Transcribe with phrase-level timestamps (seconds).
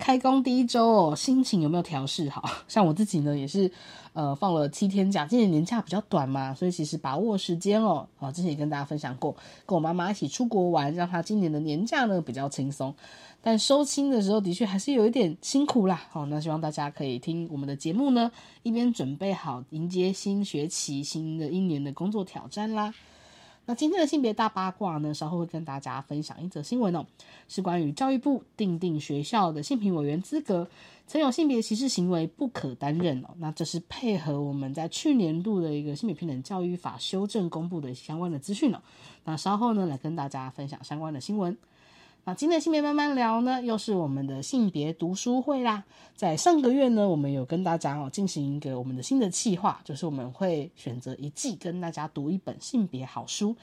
[0.00, 2.42] 开工第一周哦，心情有没有调试好？
[2.66, 3.70] 像我自己呢，也是
[4.14, 8.08] 呃放了七天假，今年年假比较短嘛，所以其实把握时间哦。
[8.18, 9.36] 啊，之前也跟大家分享过，
[9.66, 12.92] 跟我妈妈一起出国玩，让她今年的年假呢比较轻松。
[13.42, 16.02] 但收心的时候的确还是有一点辛苦啦。
[16.10, 22.92] 好，那希望大家可以听我们的节目呢，一边准备好迎接新学期、新的一年的工作挑战啦。
[23.70, 27.06] 那今天的性别大八卦呢，稍后会跟大家分享一则新闻哦，
[27.46, 30.68] 是关于教育部定定学校的性平委员资格，
[31.06, 33.28] 曾有性别歧视行为不可担任哦。
[33.36, 38.82] 那这是配合我们在去年度的一个性别平等教育法修正公布的相关的资讯哦。
[39.22, 41.56] 那稍后呢，来跟大家分享相关的新闻。
[42.34, 45.84] 今天的性别慢慢聊呢，又是我们的性别读书会啦。
[46.14, 53.56] 在上个月呢，我们有跟大家哦进行一个我们的新的计划，就是我们会选择一季跟大家读一本性别好书。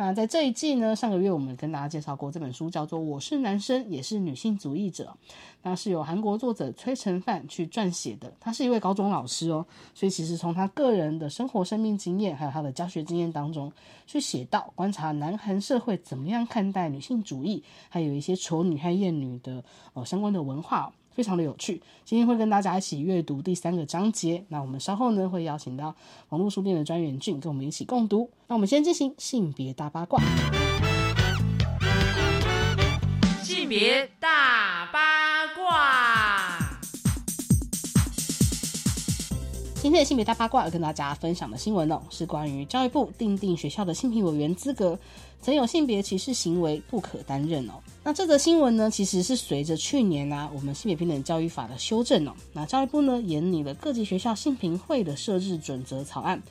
[0.00, 5.14] 那在这一季呢，上个月我们跟大家介绍过这本书，叫做《我是男生也是女性主义者》，
[5.60, 8.32] 那是由韩国作者崔成范去撰写的。
[8.40, 9.62] 他是一位高中老师哦，
[9.94, 13.70] 所以其实从他个人的生活、生命经验，还有他的教学经验当中，
[14.06, 20.90] 去写到观察南韩社会怎么样看待女性主义，还有一些丑女和艳女的呃相关的文化。
[21.12, 24.44] 非常的有趣，今天会跟大家一起阅读第三个章节。
[24.48, 25.94] 那我们稍后呢会邀请到
[26.30, 28.30] 网络书店的专员俊跟我们一起共读。
[28.46, 30.22] 那我们先进行性别大八卦。
[33.42, 34.39] 性别大
[39.82, 44.98] 今天的性别大八卦要跟大家分享的新闻哦，是关于教育部定定学校的性平委员资格，
[45.40, 47.72] 曾有性别歧视行为不可担任哦。
[48.04, 56.42] 那这则新闻呢，其实是随着去年啊我们性别平等教育法的修正哦，那教育部呢研拟了各级学校性平会的设置准则草案，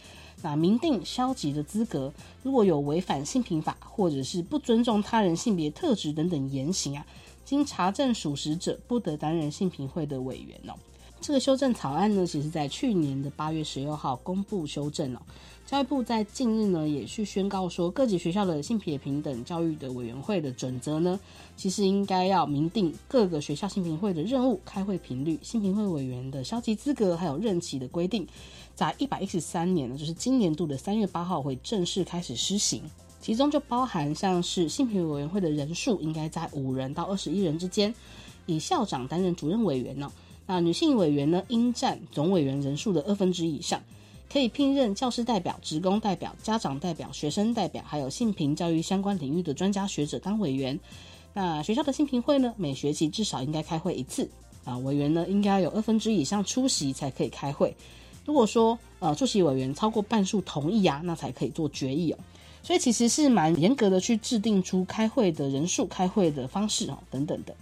[0.41, 7.05] 那明定消极的资格，如果有违反性平法或者是不尊重他人性别特质等等言行啊，
[7.45, 10.73] 经查证属实者，不得担任性平会的委员哦。
[11.21, 15.21] 这个修正草案呢，其实在去年的八月十六号公布修正了。
[15.65, 21.19] 教育部在近日呢，也去宣告说，各级学校的性别平等教育的委员会的准则呢，
[21.55, 28.25] 其实应该要明定各个学校性平会的任务、开会频率、性平会委员的消极资格，还有任期的规定，
[28.73, 32.81] 在一百一十三年呢，就是今年度的三月八号会正式开始施行。
[33.21, 37.93] 其中就包含像是性平委员会的人数应该在五人到二十一人之间，
[38.47, 40.11] 以校长担任主任委员呢。
[40.49, 43.79] 那女性委员呢，应占总委员人数的二分之一以上，
[44.33, 50.79] 可以聘任教师代表、职工代表、家长代表、学生代表，还有性平教育相关领域的专家学者当委员。
[51.35, 54.27] 那学校的性平会呢，每学期至少应该开会一次
[54.65, 57.75] 啊，委员呢应该有二分之以上出席才可以开会。
[58.25, 62.17] 如果说呃出席委员超过半数同意啊，那才可以做决议哦。
[62.63, 67.55] 所以其实是蛮严格的去制定出开会的人数、开会的方式哦等等的。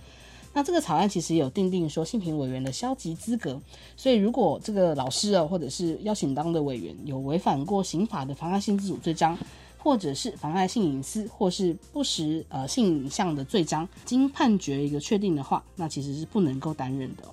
[0.57, 3.61] 那这个草案其实有定定说性平委员的消极资格，
[3.95, 9.37] 所以如果这个老师啊，或者是邀请当的委员有违反过刑法的妨碍性自主罪章，
[9.77, 17.23] 或者是妨碍性隐私，或是不实呃性影像的罪章，经判决一个确定的话，那其实是不能够担任的。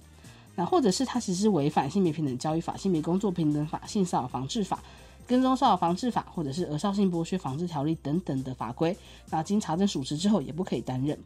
[0.55, 4.83] 那或者是他其实违反性别平等教育法、性别工作平等法、性骚扰防治法、
[5.27, 8.95] 跟踪骚扰防治法，或者是儿少性剥削防治条例等等的法规，
[9.31, 11.19] 那经查证属实之后，也不可以担任。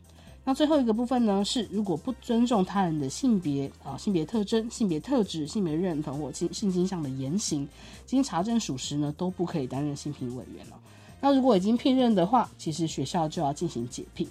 [0.44, 7.69] 那最后一个部分呢，是如果不尊重他人的性别啊、性别特征、性别特质、性别认同或性性倾向的言行，
[8.06, 10.77] 经查证属实呢，都不可以担任性平委员了。
[11.21, 14.27] 那如果已经聘任的话，其实学校就要进行解聘。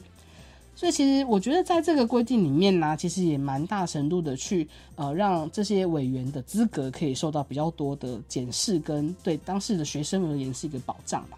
[0.75, 11.37] 所以其实我觉得在这个规定里面呢，其实也蛮大程度的去呃让这些委员的资格可以受到比较多的检视，跟对当时的学生而言是一个保障吧。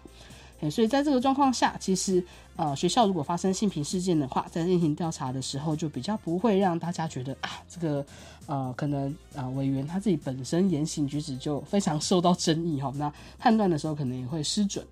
[0.68, 2.22] 所以在这个状况下，其实
[2.56, 8.04] 呃学校如果发生性平事件的话，在进行调查的时候，就比较不会让大家觉得啊这个
[8.46, 14.84] 呃可能啊委员他自己本身言行举止就非常受到争议哈，那判断的时候可能也会失准。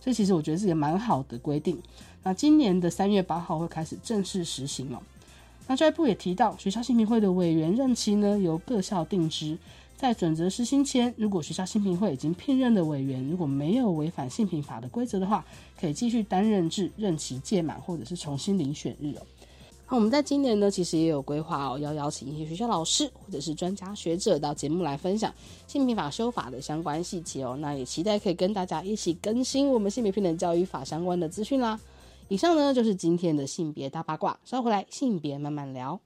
[0.00, 1.80] 所以其实我觉得是一个蛮好的规定。
[2.22, 5.00] 那今年的三月八号会开始正式实行了。
[5.66, 9.56] 那教育部也提到，学校性平会的委员任期呢由各校定之。
[9.96, 15.42] 在准则实行前，如果学校性平会已经聘任的委员，如果没有违反性平法的规则的话，
[15.80, 19.22] 可以继续担任至任期届满或者是重新遴选日哦。
[19.88, 25.32] 那我们在今年呢，其实也有规划哦，要邀请一些学校老师或者是专家学者到节目来分享
[25.66, 27.56] 性平法修法的相关细节哦。
[27.60, 31.80] 那也期待可以跟大家一起更新我们性别平等教育法相关的资讯啦。
[32.28, 35.98] 以上呢就是今天的性别大八卦，稍回来性别慢慢聊。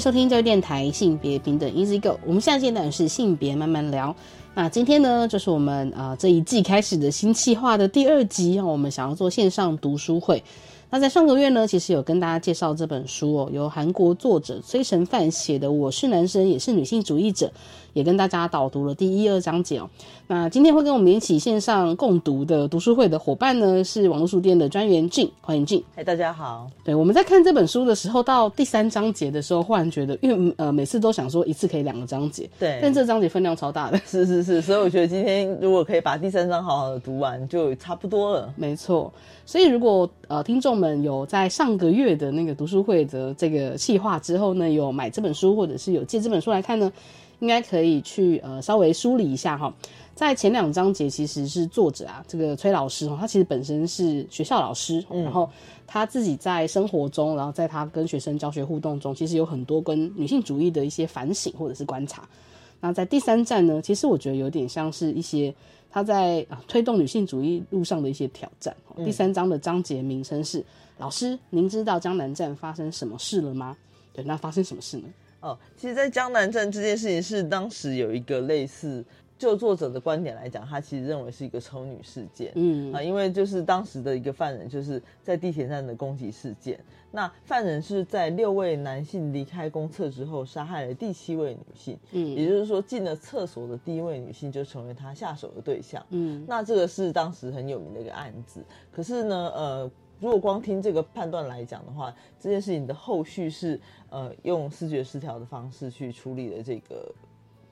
[0.00, 4.16] 收听教育电台性别平等 Easy Go，我们下阶段是性别慢慢聊。
[4.54, 10.42] 那今天呢，就是我们呃这一季开始的新计划的第二集让，我们想要做线上读书会。
[10.92, 17.46] 那在上个月呢，其实有跟大家介绍这本书哦，由韩国作者崔成范写的《我是男生也是女性主义者》，
[17.92, 19.88] 也跟大家导读了第一二章节哦。
[20.26, 25.80] 那今天会跟我们一起线上共读的读书会的伙伴呢，是网络书店的专员俊，欢迎俊。
[25.94, 26.68] 嗨，大家好。
[26.82, 38.52] 对，我们在看这本书的时候，到第三章节的时候，忽然觉得，因为呃每次都想说一次可以两个章节，对但这章节分量超大的， 是是是，所以我觉得今天如果可以把第三章好好的读完，就差不多了。
[38.56, 39.12] 没错。
[39.46, 46.92] 所以如果呃听众们有在上个月的那个读书会的这个计划之后呢，有买这本书或者是有借这本书来看呢，
[47.40, 49.74] 应该可以去呃稍微梳理一下哈。
[50.14, 55.50] 在前两章节其实是作者啊，这个崔老师哈，他其实本身是学校老师，然后
[55.84, 62.22] 他自己在生活中，然后在他跟学生教学互动中，其实有很多跟女性主义的一些反省或者是观察。
[62.80, 65.52] 那在第三站呢，其实我觉得有点像是一些
[65.90, 68.74] 他在、啊、推动女性主义路上的一些挑战。
[68.88, 70.64] 哦第三章的章节名称是
[70.98, 73.76] “老师，您知道江南站发生什么事了吗？”
[74.12, 75.04] 对，那发生什么事呢？
[75.40, 79.02] 哦，其实，在江南站这件事情是当时有一个类似，
[79.40, 82.52] 就作者的观点来讲，他其实认为是一个丑女事件。
[82.56, 86.78] 嗯啊，因为就是当时的一个犯人就是在地铁站的攻击事件。
[87.10, 91.98] 那犯人是在六位男性离开公厕之后，杀害了第七位女性。
[92.12, 96.04] 嗯也就是说，进了厕所的第一位女性就成为他下手的对象。
[96.10, 98.62] 嗯那这个是当时很有名的一个案子。
[98.92, 99.90] 可是呢，呃，
[100.20, 107.10] 如果光听这个判断来讲的话，这件事情的后续是呃用视觉失调的方式去处理了这个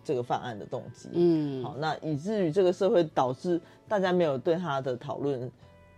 [0.09, 1.11] 这个犯案的动机。
[1.13, 5.39] 嗯好，那以至于这个社会导致大家没有对他的讨论，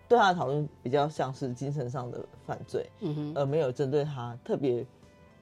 [0.09, 4.85] 对他的讨论比较像是精神上的犯罪，嗯哼而没有针对他特别，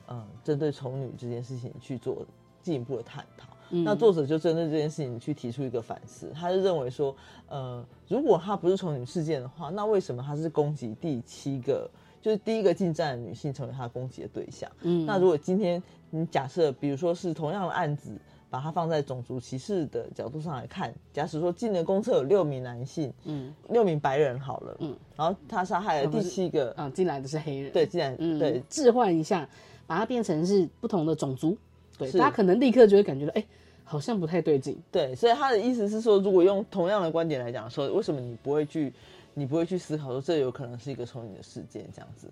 [0.05, 2.27] 呃，针对丑女这件事情去做
[2.61, 3.49] 进一步的探讨。
[3.71, 7.17] 嗯那作者就针对这件事情去提出一个反思，他就认为说，
[7.49, 14.71] 呃，如果他不是丑女事件的话，那为什么他是攻击第七个，就是第一个进站的女性成为他攻击的对象？
[14.83, 18.19] 嗯那如果今天你假设，比如说是同样的案子，
[18.51, 27.73] 把它放在种族歧视的角度上来看，假使说进了公厕有六名男性，嗯六名白人好了，嗯，然后他杀害了第七个，啊，进来的是黑人。
[27.73, 29.49] 对，进来、嗯，对，置换一下，
[29.87, 31.57] 把它变成是不同的种族，
[31.99, 33.45] 对，是大家可能立刻就会感觉到，哎、
[33.85, 34.81] 好像不太对劲。
[34.91, 38.93] 对，所以他的意思是说，如果用同样的观点来讲说，为什么你不会去，
[39.35, 42.29] 你不会去思考说这有可能是一个丑女的事件这样子？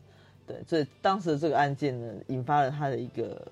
[0.47, 3.47] 对，所以当时的这个案件呢，引发了他的一个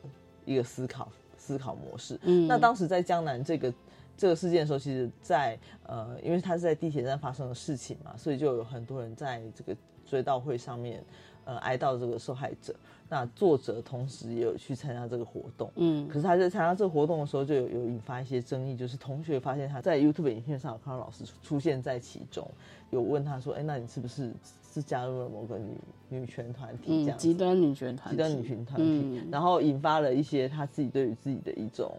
[0.45, 1.09] 一个思考
[1.45, 2.19] 思考模式。
[2.23, 3.75] 嗯那当时在江南这个
[4.17, 11.05] 这个事件的时候，其实在呃，因为他是在地铁站发生的事情嘛，所以就有很多人在这个追悼会上面
[11.45, 12.75] 呃哀悼这个受害者。
[13.07, 22.49] 那作者同时也有去参加这个活动，嗯可是他在参加这个活动的时候，就有有引发一些争议，就是同学发现他在 YouTube 影片上有看到老师出出现在其中，
[22.91, 24.33] 有问他说：“哎，那你是不是
[24.75, 25.77] 是加入了某个女
[26.09, 31.91] 女权团体这嗯，样子？”极端女权团体，极端女权团体，嗯然后引发了一些他自己对于自己的一种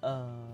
[0.00, 0.46] 呃，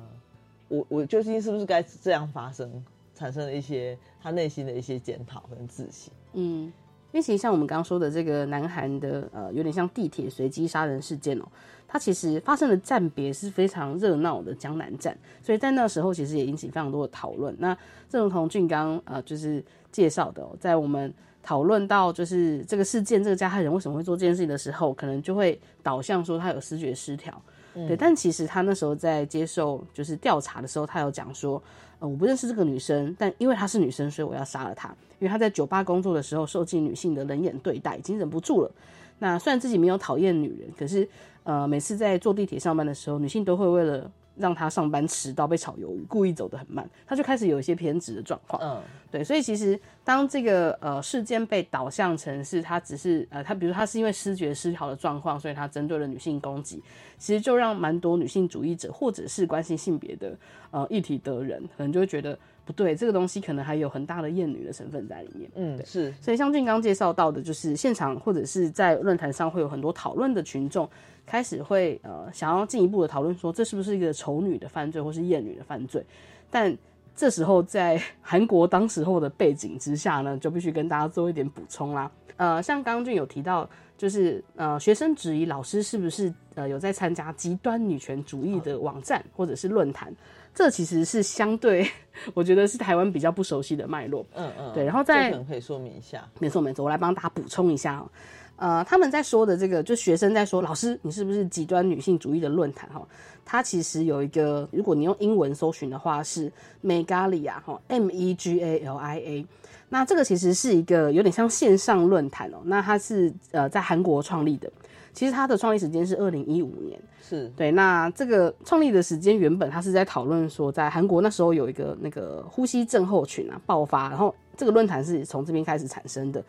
[0.68, 2.70] 我我究竟是不是该这样发生，
[3.14, 6.12] 产生了一些他内心的一些检讨跟自省。
[6.34, 6.72] 嗯
[7.12, 11.44] 因为其实像我们刚刚说的这个南韩的呃，有点像地铁随机杀人事件哦，
[11.86, 17.54] 它其实发生的站别是非常热闹的江南站，所以在那时候其实也引起非常多的讨论。
[17.60, 17.76] 那
[18.08, 21.14] 正如同俊刚呃就是介绍的、哦，在我们
[21.44, 27.40] 讨论到就是这个事件，这个加害人为什么会做这件事情的时候，可能就会导向说他有视觉失调。
[27.74, 31.62] 对，但其实他那时候在接受就是调查的时候，他有讲说，
[31.98, 34.88] 呃，我不认识这个女生，但因为她是女生，所以我要杀了她。
[35.18, 38.70] 因为她在酒吧工作的时候受尽女性的冷眼对待，已经忍不住了。
[39.18, 41.08] 那虽然自己没有讨厌女人，可是
[41.42, 48.60] 呃，每次在坐地铁上班的时候，女性都会为了让他上班迟到被炒鱿鱼，故意走得很慢，他就开始有一些偏执的状况。
[48.62, 56.82] 嗯，对，所以其实当这个呃事件被导向成是他只是呃他比如他是因为失觉失调的状况，所以他针对了女性攻击，
[57.18, 60.36] 其实就让蛮多女性主义者或者是关心性别的
[60.70, 65.50] 呃议题的人，可能就会觉得不对，这个东西可能还有很大的厌女的成分在里面。
[65.54, 70.88] 嗯，是所以像俊刚介绍到的，就是现场或者是在论坛上会有很多讨论的群众，
[71.26, 76.04] 开始会呃想要进一步的讨论说，这是不是一个丑女的犯罪或是厌女的犯罪？
[76.50, 76.76] 但
[77.16, 82.10] 这时候在韩国当时候的背景之下呢，就必须跟大家做一点补充啦。
[82.36, 90.12] 呃，像刚刚俊有提到，就是呃学生质疑老师是不是呃有在参加极端女权主义的网站或者是论坛，
[90.52, 91.88] 这其实是相对
[92.34, 94.26] 我觉得是台湾比较不熟悉的脉络。
[94.34, 96.28] 嗯嗯，对然后再这可能可以说明一下。
[96.40, 98.10] 没错没错，我来帮大家补充一下哦。
[98.56, 103.04] 呃，他们在说的这个，就学生在说，老师你是不是极端女性主义的论坛哈？
[103.44, 106.50] 它其实有一个，如果你用英文搜寻的话是
[106.82, 109.46] Megalia 哈，M E G A L I A。
[109.88, 112.58] 那这个其实是一个有点像线上论坛哦。
[112.64, 114.70] 那它是呃在韩国创立的，
[115.12, 116.98] 其实它的创立时间是二零一五年。
[117.20, 126.42] 是对，那这个创立的时间原本它是在讨论说，在韩国那时候有一个那个呼吸症候群啊爆发，然后这个论坛是从这边开始产生的。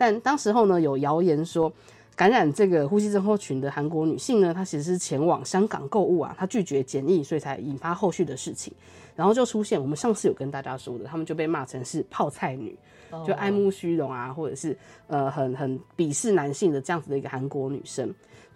[0.00, 1.70] 但当时候呢，有谣言说，
[2.16, 8.72] 感染这个呼吸症候群的韩国女性呢，她其实是前往香港购物啊，她拒绝检疫，所以才引发后续的事情。
[9.14, 12.74] 然后就出现我们上次有跟大家说的，他们就被骂成是泡菜女，
[13.26, 14.74] 就爱慕虚荣啊，或者是
[15.06, 18.10] 呃很很鄙视男性的这样子的一个韩国女生。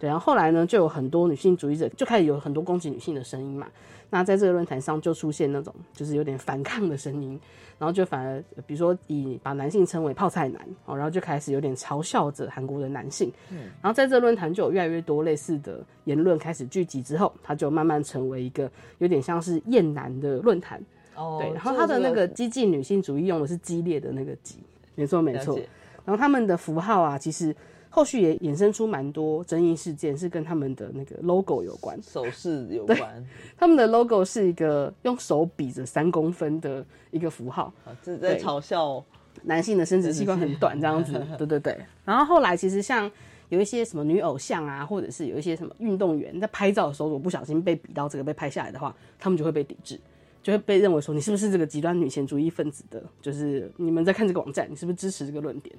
[0.04, 3.66] 对，然后后来呢，就有很多女性主义者就开始有很多攻击女性的声音嘛。
[4.10, 7.40] 那在这个论坛上就出现那种就是有点反抗的声音，
[7.78, 13.32] 然后就反而比如说以把男性称为泡菜男哦，然后就开始有点嘲笑着韩国的男性。
[13.50, 20.80] 嗯，然后在这个论坛就有越来越多类似的言论开始聚集之后，它就慢慢成为一个有点像是厌男的论坛。
[21.16, 24.58] 哦，对，然后他的那个激进女性主义用的是激烈的那个激，
[24.94, 25.58] 没错没错。
[26.04, 27.56] 然后他们的符号啊，其实
[27.94, 31.96] 后续也衍生出蛮多争议事件，是跟他们的那个 logo 有关。
[32.02, 33.24] 手势有关，
[33.56, 39.00] 他们的 logo 是一个用手比着三公分的一个符号，啊这在嘲笑
[39.44, 41.12] 男性的生殖器官很短这样子。
[41.38, 41.78] 对对对。
[42.04, 43.08] 然后后来其实像
[43.50, 50.00] 有一些什么女偶像啊，或者是有一些什么运动员在拍照的时候，如果不小心被比到这个被拍下来的话，他们就会被抵制。
[50.42, 55.74] 就会被认为说你是不是这个极端女权主义分子的，就是你们在看这个网站，你是不是支持这个论点？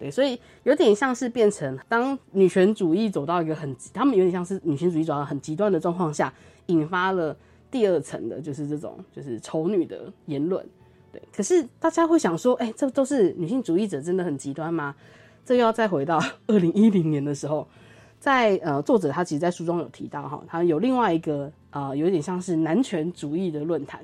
[0.00, 6.32] 对，所以有点像是变成当女权主义走到一个很，他们有点像是女权主义走到很极端的状况下，
[6.66, 7.36] 引发了
[7.70, 10.66] 第二层的，就是这种就是丑女的言论。
[11.12, 14.96] 对，可是大家会想说，哎、这都是女性主义者真的很极端吗？
[15.44, 17.68] 这又要再回到 二零一零年的时候，
[18.18, 24.00] 在呃，作者他其实，在书中有提到哈，他有另外一个呃，有点像是男权主义的论坛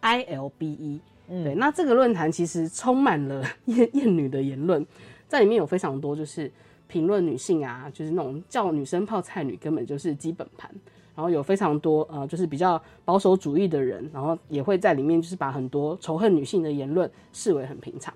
[0.00, 1.00] ，ILBE。
[1.26, 4.86] 对，那这个论坛其实充满了 厌厌女的言论，
[5.34, 6.48] 在里面有非常多就是
[6.86, 10.70] 评论女性啊，就是那种叫女生泡菜女根本就是基本盘，
[11.16, 18.14] 然后有非常多呃，就是比较保守主义的人，然后也会在里面就是把很多仇恨女性的言论视为很平常。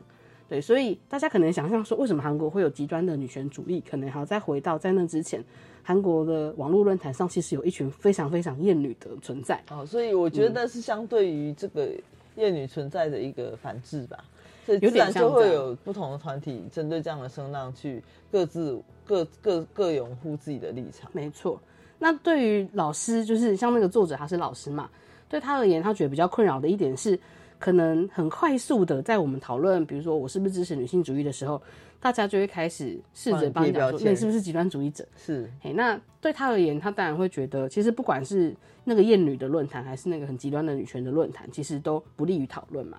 [0.48, 3.80] 对，所以大家可能想象说，为什么韩国会有极端的女权主义？
[3.80, 5.42] 可能还要再回到在那之前，
[5.82, 9.60] 韩国的网络论坛上其实有一群非常非常厌女的存在。
[9.72, 11.90] 哦，所以我觉得那是相对于这个
[12.36, 14.24] 厌女存在的一个反制吧，
[14.68, 21.10] 所以有点自然就会像这样有不同的团体针对这样的声浪去各自各各各拥护自己的立场。
[21.14, 21.58] 没错。
[21.98, 24.90] 那对于老师，就是像那个作者，他是老师嘛，
[25.26, 27.18] 对他而言，他觉得比较困扰的一点是，
[27.58, 31.60] 可能很快速的在我们讨论，比如说我是不是支持女性主义的时候，
[31.98, 35.04] 大家就会开始试着帮你讲说，你是不是极端主义者？
[35.16, 42.98] 是，嘿，那对他而言，他当然会觉得，其实不管是那个厌女的论坛，还是那个很极端的女权的论坛，其实都不利于讨论嘛。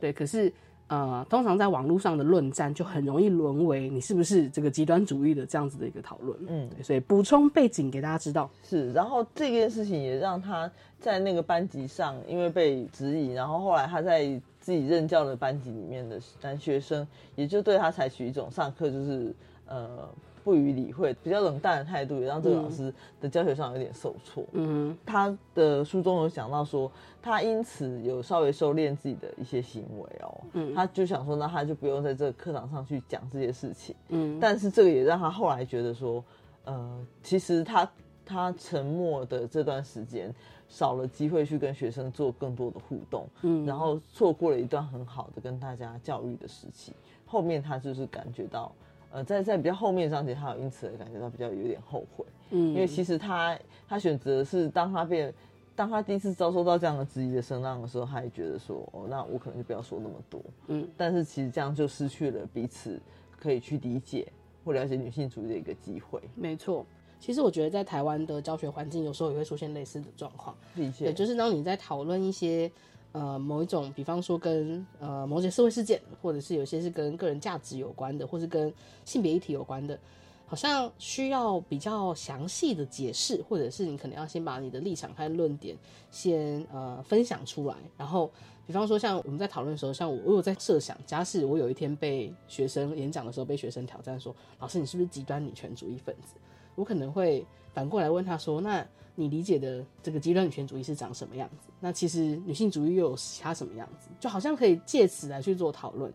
[0.00, 0.52] 对，可是
[0.90, 6.36] 呃，通常在网络上的论战就很容易沦为你是不是这个极端主义的这样子的一个讨论。
[6.48, 8.50] 嗯对，所以补充背景给大家知道。
[8.64, 10.68] 是，然后这件事情也让他
[10.98, 14.24] 在那个班级上，因为被质疑，然后后来他在
[14.58, 17.06] 自己任教的班级里面的男学生，
[17.36, 19.32] 也就对他采取一种上课就是
[19.68, 20.08] 呃
[20.42, 24.44] 不予理会、比较冷淡的态度，也让这个老师的教学上有点受挫。
[24.52, 26.90] 嗯他的书中有讲到说，
[27.22, 33.94] 他因此有稍微收敛自己的一些行为哦，嗯他就想说，那他就不用在这个课堂上去讲这些事情。
[34.08, 36.24] 嗯但是这个也让他后来觉得说，
[36.64, 37.90] 呃，其实他
[38.24, 40.32] 他沉默的这段时间，
[40.68, 46.92] 少了机会去跟学生做更多的互动，嗯然后错过了一段很好的跟大家教育的时期。
[47.26, 48.72] 后面他就是感觉到，
[49.10, 55.32] 呃，在在比较后面章节，他有因此而感觉到比较有点后悔，嗯，因为其实他他选择是当他变。
[55.76, 60.38] 当他第一次遭受到这样的质疑的声浪的时候，他也觉得说：“哦，那我可能就不要说那么多。”
[60.68, 63.00] 嗯，但是其实这样就失去了彼此
[63.38, 64.30] 可以去理解
[64.62, 66.20] 或了解女性主义的一个机会。
[66.34, 66.84] 没错。
[67.18, 70.54] 其实我觉得在台湾的教学环境，有时候也会出现类似的状况。
[70.74, 72.70] 理解，对，就是当你在讨论一些
[73.12, 78.72] 呃某一种，比方说跟呃某些社会事件，或者是有些是跟个人价值有关的，或是跟
[79.04, 79.98] 性别议题有关的，
[80.46, 85.76] 好像需要比较详细的解释，或者是你可能要先把你的立场和论点
[86.10, 88.30] 先呃分享出来，然后。
[88.66, 96.36] 比方说，像我们在讨论的时候，像我，我有在设想，假使我有一天被学生演讲的时候被学生挑战说：“老师，你是不是极端女权主义分子？”
[96.76, 101.68] 我可能会反过来问他说：“那你理解的这个极端女权主义是长什么样子？
[101.80, 104.08] 那其实女性主义又有其他什么样子？
[104.18, 106.12] 就好像可以借此来去做讨论。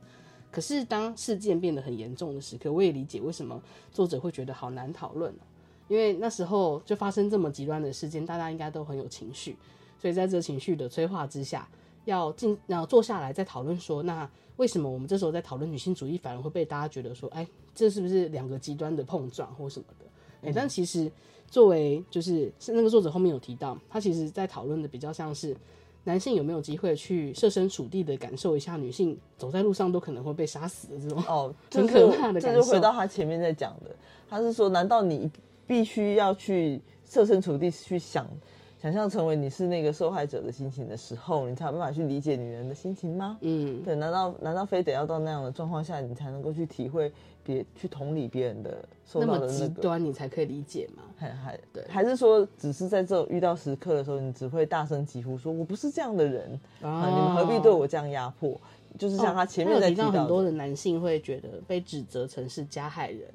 [0.51, 3.61] 可是当事件变得很严重的时刻，我也理解为什么
[3.91, 5.33] 作者会觉得好难讨论，
[5.89, 9.57] 因为那时候就发生这么极端的事件，大家应该都很有情绪，
[9.99, 11.67] 所以在这情绪的催化之下，
[12.05, 20.05] 要进然后坐下来再讨论说，那为什么我们这时候在讨论女性主义，反而会被大家觉得说，哎，这是不是两个极端的碰撞或什么的？
[20.47, 21.11] 哎、但其实
[21.49, 25.55] 作为就是是那个作者后面有提到，他其实在讨论的比较像是
[26.03, 33.95] 男性有没有机会去设身处地的感受一下女性走在路上都可能会被杀死的这种哦， 很可怕的感受这就回到他前面在讲的，
[34.29, 35.31] 他是说，难道你
[35.65, 38.27] 必须要去设身处地去想？
[38.85, 43.35] 想象成为你是那个受害者的心情的时候，你才有办法去理解女人的心情吗？
[43.41, 47.11] 嗯，对，难道难道非得要到那样的状况下，你才能够去体会
[47.43, 49.81] 别去同理别人的受到的那个？
[49.81, 51.01] 端你才可以理解吗？
[51.17, 56.47] 还还对还是说，只是在这种遇到时刻的时候，你只会大声疾呼说：“我不是这样的人
[56.83, 57.09] 啊！
[57.09, 58.55] 你们何必对我这样压迫？”
[58.99, 63.27] 就是像他前面在提到很多的，的男性会觉得被指责成是加害人，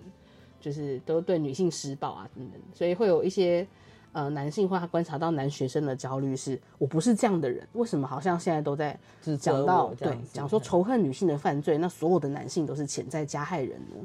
[0.61, 3.66] 就是都对女性施暴啊等等，所以会有一些
[4.12, 8.99] 呃男性会观察到男学生的焦虑是，我不是这样的人，为什么好像现在都在
[9.38, 13.96] 讲到对讲说仇恨女性的犯罪，那所有的男性都是潜在加害人呢？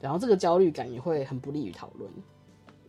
[0.00, 2.10] 然后这个焦虑感也会很不利于讨论。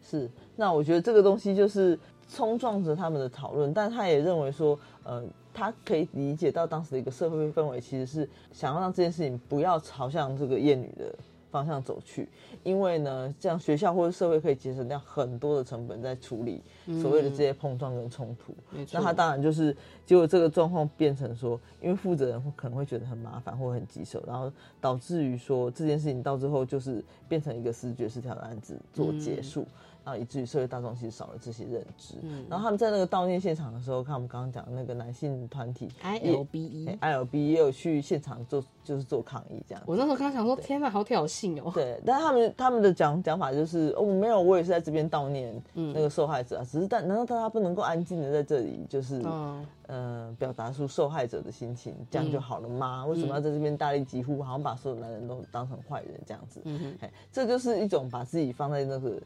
[0.01, 1.97] 是，那我觉得这个东西就是
[2.31, 11.13] 冲撞着他们的讨论，但他也认为说，呃，他可以理解到当时的一个社会氛围，其实是想要让这件事情不要朝向这个厌女的
[11.51, 12.27] 方向走去，
[12.63, 16.61] 因为呢，这样学校或者社会可以节省掉很多的成本在处理
[17.01, 18.53] 所谓的这些碰撞跟冲突。
[18.91, 29.65] 那他当然就是，结果这个状况变成说，因为负责人可能会觉得很麻烦或很棘手，然后导致于说这件事情到最后就是变成一个视觉失调的案子做结束。
[30.03, 32.15] 然后以至于社会大众其实少了这些认知，
[32.49, 39.83] 然后他们在那个悼念现场的时候，看我们刚刚讲的那个男性团体 I 也 L B E，ILB 也有去现场做，就是做抗议这样。
[39.85, 41.71] 我那时候刚想说，天哪，好挑衅哦！
[41.73, 53.05] 对，但他们他们的讲讲法就是，哦，没有，我也是在这边悼念嗯那个受害者啊，只是但难道大家不能够安静的在这里，就是嗯呃表达出受害者的心情，这样就好了吗？
[53.05, 56.61] 为什嗯么要在这边大力疾呼，好像把所有男人都当成坏人这样子？
[56.65, 59.21] 嗯哼哎，这就是一种把自己放在那个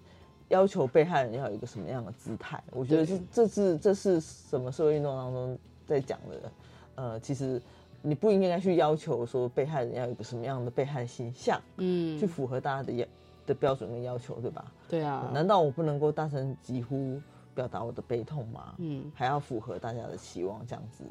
[0.53, 2.63] 要求被害人要有一个什么样的姿态。
[2.71, 6.51] 我觉得对是这是这是什么社会运动当中在讲的？
[6.95, 7.59] 呃，其实
[8.03, 13.05] 你不应该去要求说被害人要有一个什么样的被害形象，嗯去，符合大家的要
[13.47, 14.71] 的标准跟要求，对吧？
[14.87, 17.19] 对啊，难道我不能够大声疾呼
[17.55, 18.75] 表达我的悲痛吗？
[18.77, 21.03] 嗯还要符合大家的期望，这样子，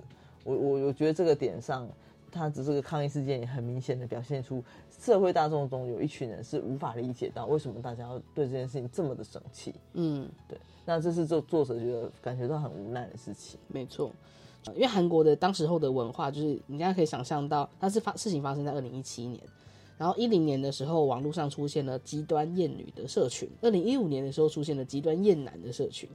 [0.44, 1.88] 我我我觉得这个点上，
[2.32, 4.64] 它只是个抗议事件也很明显的表现出
[4.98, 9.74] 社会大众中有一群人是无法理解到为什么大家要对这件事情这么的生气。
[9.92, 13.60] 嗯，对，那这是作作者觉得感觉到很无奈的事情。
[13.68, 14.10] 没错。
[14.64, 19.42] 呃因为韩国的当时候的文化，就是你现在可以想象到，它是发事情发生在二零一七年，
[19.98, 26.08] 然后一零年的时候，网络上出现了极端厌女的社群；二零一五年的时候，出现了极端厌男的社群。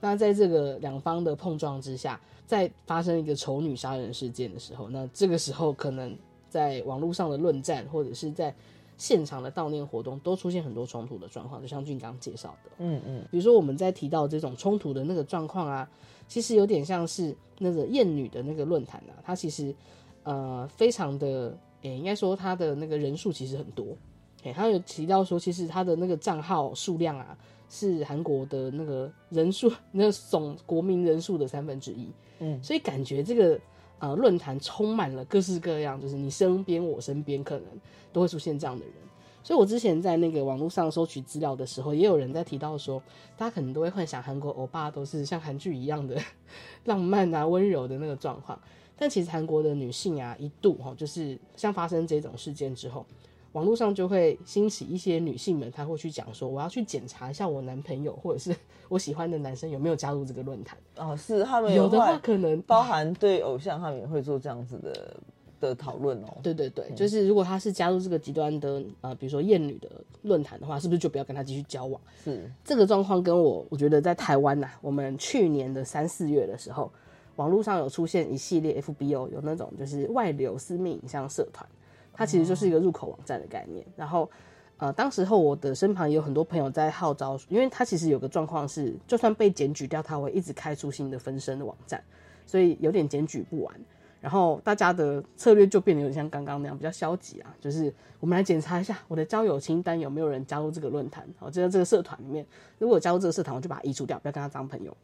[0.00, 6.16] 那在这个两方的碰撞之下，在发生一个丑女杀人事件的时候，那这个时候可能
[6.48, 8.54] 在网络上的论战，或者是在
[8.96, 12.70] 现场的悼念活动，都出现很多冲突的状况，就像俊刚介绍的。
[12.78, 15.88] 嗯嗯，比如说我们在提到这种冲突的那个状况啊，
[16.26, 19.74] 其实有点像是那个艳女的那个论坛啊，它其实
[20.22, 23.96] 呃非常的，诶、应该说它的那个人数其实很多。
[24.42, 27.36] 诶、他有提到说，其实他的那个账号数量啊，
[27.70, 32.08] 是韩国的那个人数， 那个总国民人数的三分之一。
[32.40, 33.58] 嗯所以感觉这个
[34.00, 37.66] 呃论坛充满了各式各样，就是你身边我身边可能
[38.12, 38.94] 都会出现这样的人。
[39.42, 43.02] 所以我之前在那个网络上收取资料的时候，也有人在提到说，
[43.38, 46.20] 大家可能都会幻想韩国欧巴都是像韩剧一样的
[46.84, 48.60] 浪漫啊、温柔的那个状况。
[48.96, 53.06] 但其实韩国的女性啊，一度哈，就是像发生这种事件之后，
[53.52, 58.54] 网络上就会兴起一些女性们，她会去讲说，我要去检查一下我男朋友或者是
[58.88, 60.78] 我喜欢的男生有没有加入这个论坛。
[60.96, 65.16] 哦，是他们有的话可能包含对偶像，他们也会做这样子的
[65.60, 66.28] 的讨论哦。
[66.42, 69.90] 对对对，就是如果他是加入这个极端的呃，比如说厌女的
[70.22, 72.00] 论坛的话，是不是就不要跟他继续交往？
[72.22, 76.90] 是，这个状况跟我，我觉得在台湾呐、我们去年的三四月的时候，
[77.34, 81.68] 网络上有出现一系列 FBO 有那种就是外流私密影像社团，
[82.12, 83.84] 它其实就是一个入口网站的概念。
[83.96, 84.30] 然后
[84.78, 92.02] 呃，当时候我的身旁也有很多朋友在号召，因为它其实有个状况是，就算被检举掉，它会一直开出新的分身的网站，
[92.46, 93.80] 所以有点检举不完。
[94.22, 102.44] 然后大家的策略就变得有点像刚刚那样，比较消极啊，就是我们来检查一下我的交友清单有没有人加入这个论坛，我，就在这个社团里面，
[102.78, 104.94] 如果有加入这个社团，我就把它移除掉，不要跟他当朋友。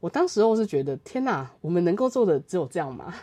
[0.00, 3.14] 我当时候是觉得，天哪，我们能够做的只有这样吗？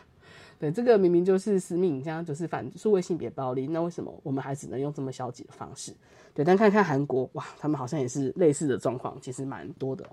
[0.58, 5.94] 对，这个明明就是私密影像，就是反数位性别暴力，那为什么我们还只能用这么消极的方式？
[6.34, 10.06] 对，但看看韩国，哇，他们好像也是类似的状况，其实蛮多的、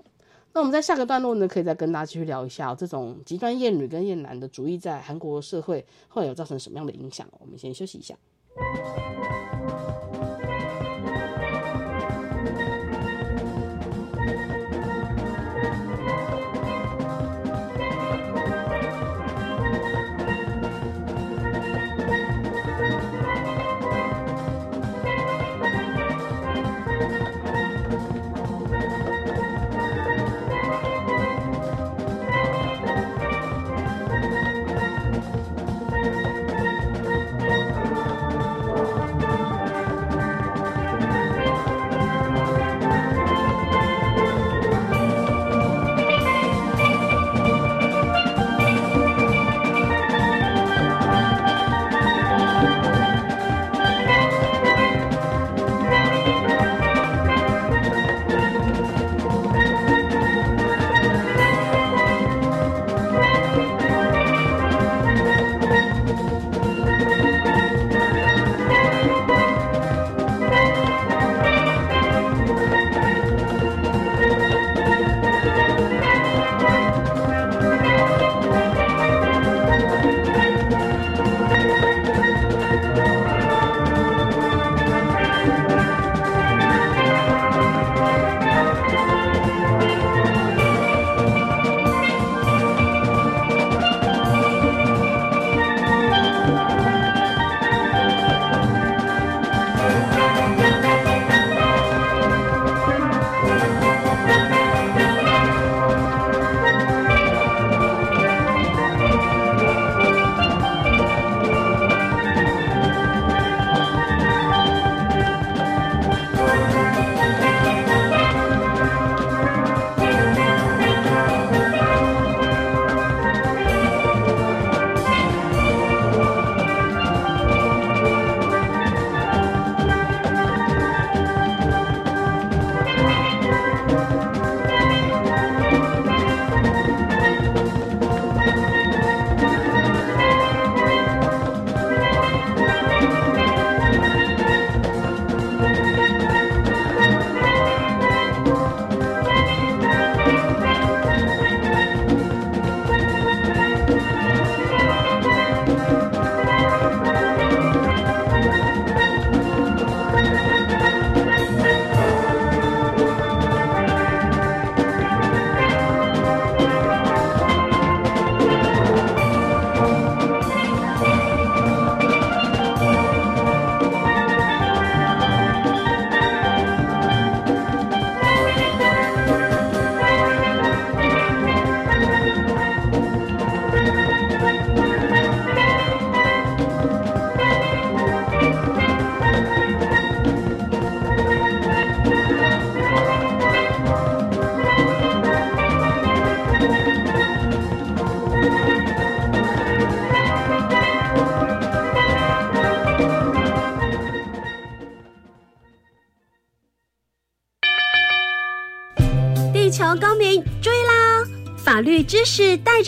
[0.53, 7.27] 那我们在下个段落呢，可以再跟大家继续聊一下、哦、这种极端厌女跟厌男的主义在韩国社会后来有造成什么样的影响。
[7.39, 8.15] 我们先休息一下。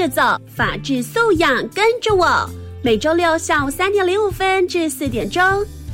[0.07, 0.21] 走，
[0.55, 2.49] 法治素养跟着我。
[2.83, 5.41] 每周六下午三点零五分至四点钟，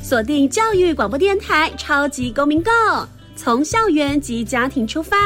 [0.02, 2.70] 锁定教育广播电台《超级公民 Go》，
[3.34, 5.16] 从校园及家庭出发，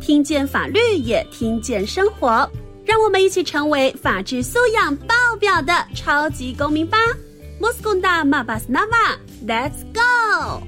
[0.00, 2.48] 听见法律，也听见生活。
[2.84, 6.96] 让我们一起成为法治素养爆表的超级公民吧
[7.60, 10.62] ！Moskunda Mabasnava，Let's go！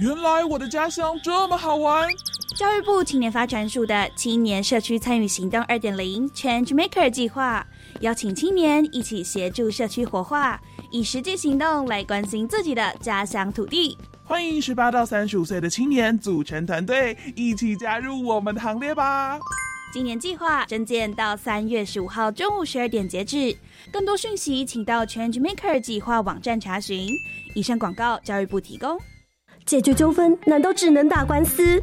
[0.00, 2.08] 原来我的家乡这么好玩！
[2.54, 7.66] 教育部青年发展署的青年社区参与行动二点零 Change Maker 计划，
[8.00, 10.60] 邀请青年一起协助社区活化，
[10.90, 13.96] 以实际行动来关心自己的家乡土地。
[14.24, 19.38] 欢迎十八到三十五岁的青年组成团队，一起加入我们的行列吧！
[19.94, 23.56] 今年计划征件到三月十五号中午十二点截止，
[23.90, 27.08] 更多讯息请到 Change Maker 计划网站查询。
[27.54, 28.98] 以上广告，教育部提供。
[29.64, 31.82] 解决纠纷难道只能打官司？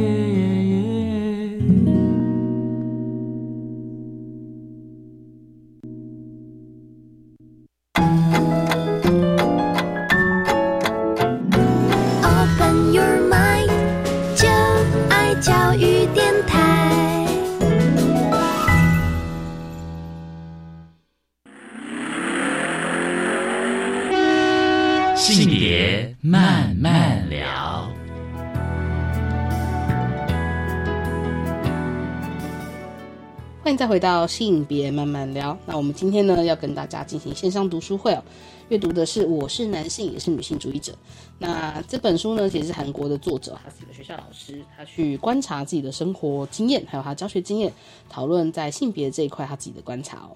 [33.75, 35.57] 再回到性别慢慢聊。
[35.65, 38.23] 那我们今天呢，要跟大家进行线上读书会哦。
[38.69, 40.91] 阅读的是《我是男性也是女性主义者》。
[41.37, 47.71] 那这本书呢，其实是韩国的作者，他是一个学校老师，他去观察自己的生活经验，还有他教学经验，
[48.09, 50.31] 讨论在性别这一块他自己的观察哦。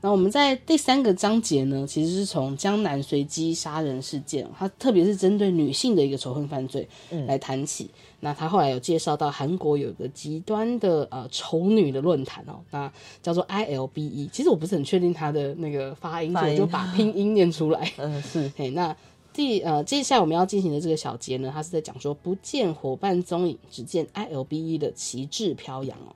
[0.00, 6.88] 那我们在第三个章节呢，其实是从江南随机杀人事件，它特别是针对女性的一个仇恨犯罪
[7.26, 7.90] 来谈起。
[8.20, 14.28] 那他后来有介绍到韩国有一个极端的呃丑女的论坛哦，那叫做 ILBE。
[14.30, 17.90] 其实我不是很确定它的那个发音，所以我就把拼音念出来。
[17.98, 18.50] 嗯，是。
[18.56, 18.94] 嘿，那
[19.32, 26.14] 第呃接下来我们要进行的这个小节呢，它是在讲说不见伙伴踪影，只见 ILBE 的旗帜飘扬哦。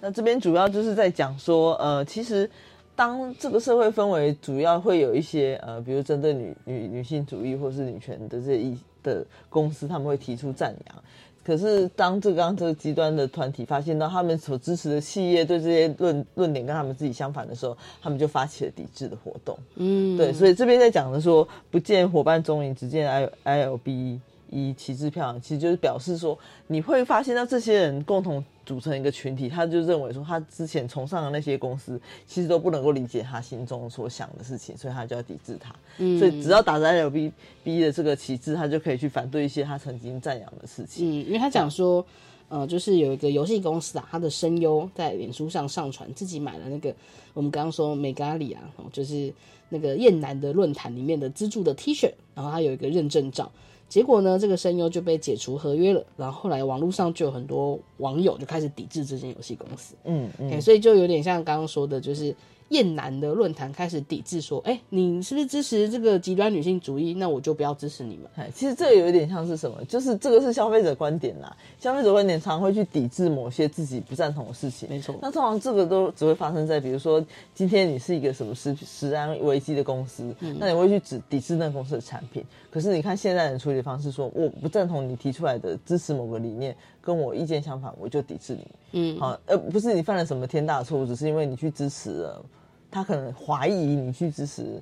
[0.00, 2.50] 那这边主要就是在讲说，呃，其实
[2.96, 11.04] 当这个社会氛围主要会有一些呃，比如针对女女女性主义或是女权的这一的公司，他们会提出赞扬。
[11.44, 19.54] 可是当这个刚这个极端的团体发现到他们所支持的企业对这些论论点跟他们自己相反的时候，他们就发起了抵制的活动。
[19.74, 24.18] 嗯，对，所以这边在讲的说，不见伙伴踪影，只见 I I L B
[24.50, 35.74] 一旗帜漂亮，其实就是表示说，你会发现到这些人共同组成一个群体，他就认为说，他之前崇尚的那些公司，其实都不能够理解他心中所想的事情，所以他就要抵制他。
[35.98, 41.08] 嗯所以只要打着 L B B 的这个旗帜，他就可以去反对一些他曾经赞扬的事情。
[41.08, 42.04] 嗯，因为他讲说，
[42.48, 46.94] 呃，就是有一个游戏公司啊，他的声优在脸书上上传自己买了那个
[47.32, 49.32] 我们刚刚说美咖里啊，哦就是
[49.68, 53.50] 那个燕南的论坛里面的资助的 T 恤，然后他有一个认证照。
[53.94, 56.04] 结果呢，这个声优就被解除合约了。
[56.16, 59.94] 然后后来网络上就有很多网友就开始抵制这间游戏公司。
[60.02, 62.34] 嗯嗯哎，所以就有点像刚刚说的，就是
[62.74, 67.14] 厌男的论坛开始抵制，说，哎，你是不是支持这个极端女性主义？
[67.14, 68.26] 那我就不要支持你们。
[68.34, 69.84] 哎，其实这个有一点像是什么？
[69.84, 71.56] 就是这个是消费者观点啦。
[71.78, 74.88] 消费者观点常会去抵制某些自己不赞同的事情。
[74.90, 75.14] 没错。
[75.22, 82.44] 那通常这个都只会发生在，比如说今天你是一个什么食食安危机的公司，嗯那你会去指抵制那个公司的产品。
[82.72, 88.66] 可是你看现在的处理方式说，我不赞同你提出来的支持某个理念，跟我意见相反，我就抵制你。
[88.92, 92.44] 嗯，好，呃，不是你犯了什么天大的错误，只是因为你去支持了。
[92.94, 94.80] 他可能怀疑你去支持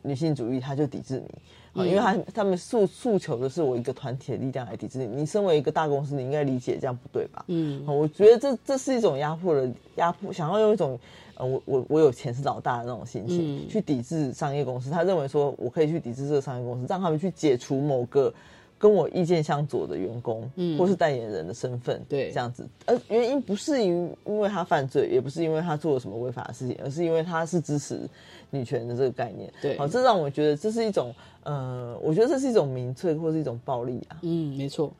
[0.00, 1.80] 女性主义，他就抵制你。
[1.80, 5.06] 啊，因为他他们诉诉求的是我一个团体的力量来抵制你。
[5.20, 7.44] 你身为一个大公司，你应该理解这样不对吧？
[7.48, 10.98] 嗯，我觉得这这是一种压迫的压迫，想要用一种
[11.34, 14.90] 呃，我我我有钱是老大的那种心情去抵制商业公司。
[14.90, 18.32] 他认为说我可以去抵制这个商业公司，让他们去解除某个。
[18.80, 28.00] 跟我意见相左的员工，嗯，或是代言人的身份，对，这样子，而原因不是因因为他犯罪，也不是因为他做了什么违法的事情，而是因为他是支持
[28.48, 34.90] 女权的这个概念，对，好，这让我觉得这是一种，呃，我觉得这是一种民粹或是一种暴力啊，嗯，没错，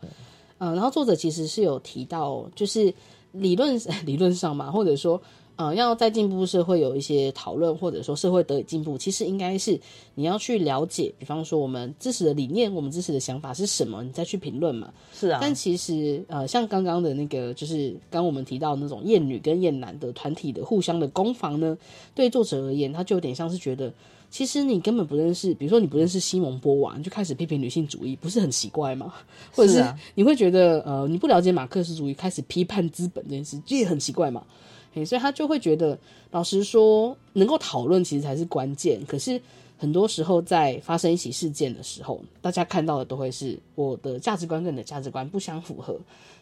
[0.59, 2.93] 嗯，然后作者其实是有提到，就是
[3.33, 5.19] 理论 理论上嘛，或者说。
[5.61, 9.79] 呃，要在进步社会有一些讨论，或者说社会得以进步，其实应该是
[10.15, 14.91] 你要去了解，比方说我们支持的理念，我们支持的想法是什么，你再去评论嘛。
[15.13, 15.39] 是啊。
[15.39, 21.77] 但其实呃，像刚刚的那个，就是刚我们提到那种厌女跟厌男的团体的互相的攻防呢，
[22.15, 23.93] 对作者而言，他就有点像是觉得，
[24.31, 29.13] 其实你根本不认识，比如说你不认识西蒙波娃，你就开始批评女性主义，不是很奇怪吗？
[29.55, 34.43] 或者是你会觉得呃，你不了解马克思主义，开始批判资本这件事，这也很奇怪嘛。
[35.05, 35.99] 所以他就会觉得，
[36.31, 39.01] 老实说，能够讨论其实才是关键。
[39.07, 39.41] 可是
[39.79, 45.97] 很多时候，在发生一起事件的时候，大家看到的都会是我的价值观跟你的价值观不相符合。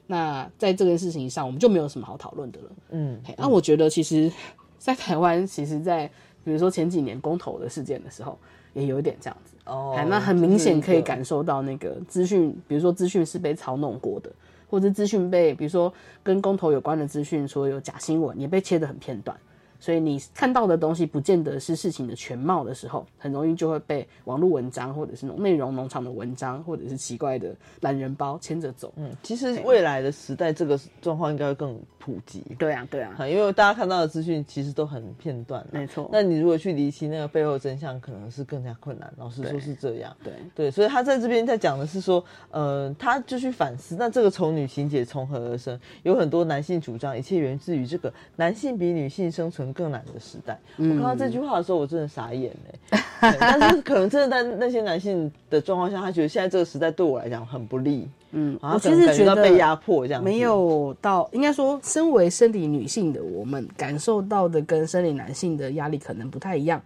[0.06, 2.70] 那在这件事情上，我们就没有什么好讨论的了。
[2.90, 4.32] 嗯，那我觉得，其实，
[4.78, 6.10] 在台湾，其实，在
[6.42, 8.38] 比如说前几年公投的事件的时候，
[8.72, 9.54] 也有一点这样子。
[9.66, 14.32] 哦，那很明显可以感受到那个资讯，比如说资讯是被操弄过的。
[14.68, 19.36] 或者资讯被，比如说跟公投有关的资讯，说有假新闻，也被切得很片段。
[19.80, 28.92] 所以你看到的东西不见得是事情的全貌的时候，很容易就会被网络文章或者是那种内容农场的文章，或者是奇怪的懒人包牵着走。
[28.96, 32.42] 嗯，其实未来的时代，这个状况应该会更普及。
[32.58, 35.64] 对啊，对啊，因为大家看到的资讯其实都很片段。
[35.70, 36.08] 没错。
[36.10, 39.12] 那你如果去离清那个背后真相，可能是更加困难。
[39.18, 40.16] 老实说是这样。
[40.24, 45.78] 对对，所以他在这边在讲的是说，呃，他就去反思，那这个丑女情节从何而生？
[46.02, 49.68] 有很多男性主张，一切源自于这个男性比女性生存。
[49.78, 52.52] 更难的时代，我看到这句话的时候，我真的傻眼
[52.90, 53.04] 哎。
[53.38, 58.08] 但是可能真的在那些男性的状况下，他觉得现在这个时代对我来讲很不利。
[58.32, 66.80] 嗯，我其实觉得被压迫这样，没有到应该说，身为生理女性的我们感受到的跟生理男性的压力可能不太一样。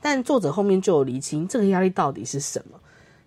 [0.00, 2.78] 但作者后面就有厘清，这个压力到底是什么？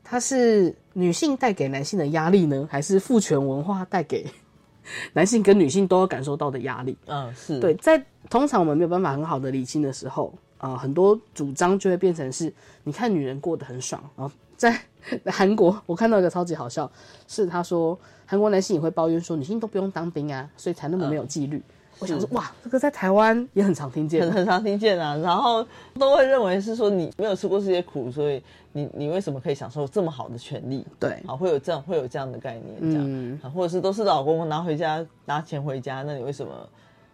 [0.03, 4.25] 它是女性带给男性的压力呢，还是父权文化带给？
[5.13, 7.99] 男性跟女性都有感受到的压力，嗯，是对，在
[8.29, 14.31] 通常我们没有办法很好的理清的时候，啊，很多主张就会变成是，你看女人过得很爽，然后
[14.71, 14.81] 在
[15.31, 16.91] 韩国，我看到一个超级好笑，
[17.27, 21.61] 是他说韩国男性也会抱怨说，女性都不用当兵啊，所以才那么没有纪律。
[21.99, 25.15] 我想说，哇，这个在台湾也很常听见，很 很常听见啊。
[25.17, 25.65] 然后
[25.97, 30.85] 都会认为是说你没有吃过这些苦，所以你你为什么可以享受这么好的权利？
[30.99, 36.51] 对，啊，会有这样会有这样的概念，这样，或者是都是老公拿回家拿钱回家，那你为什么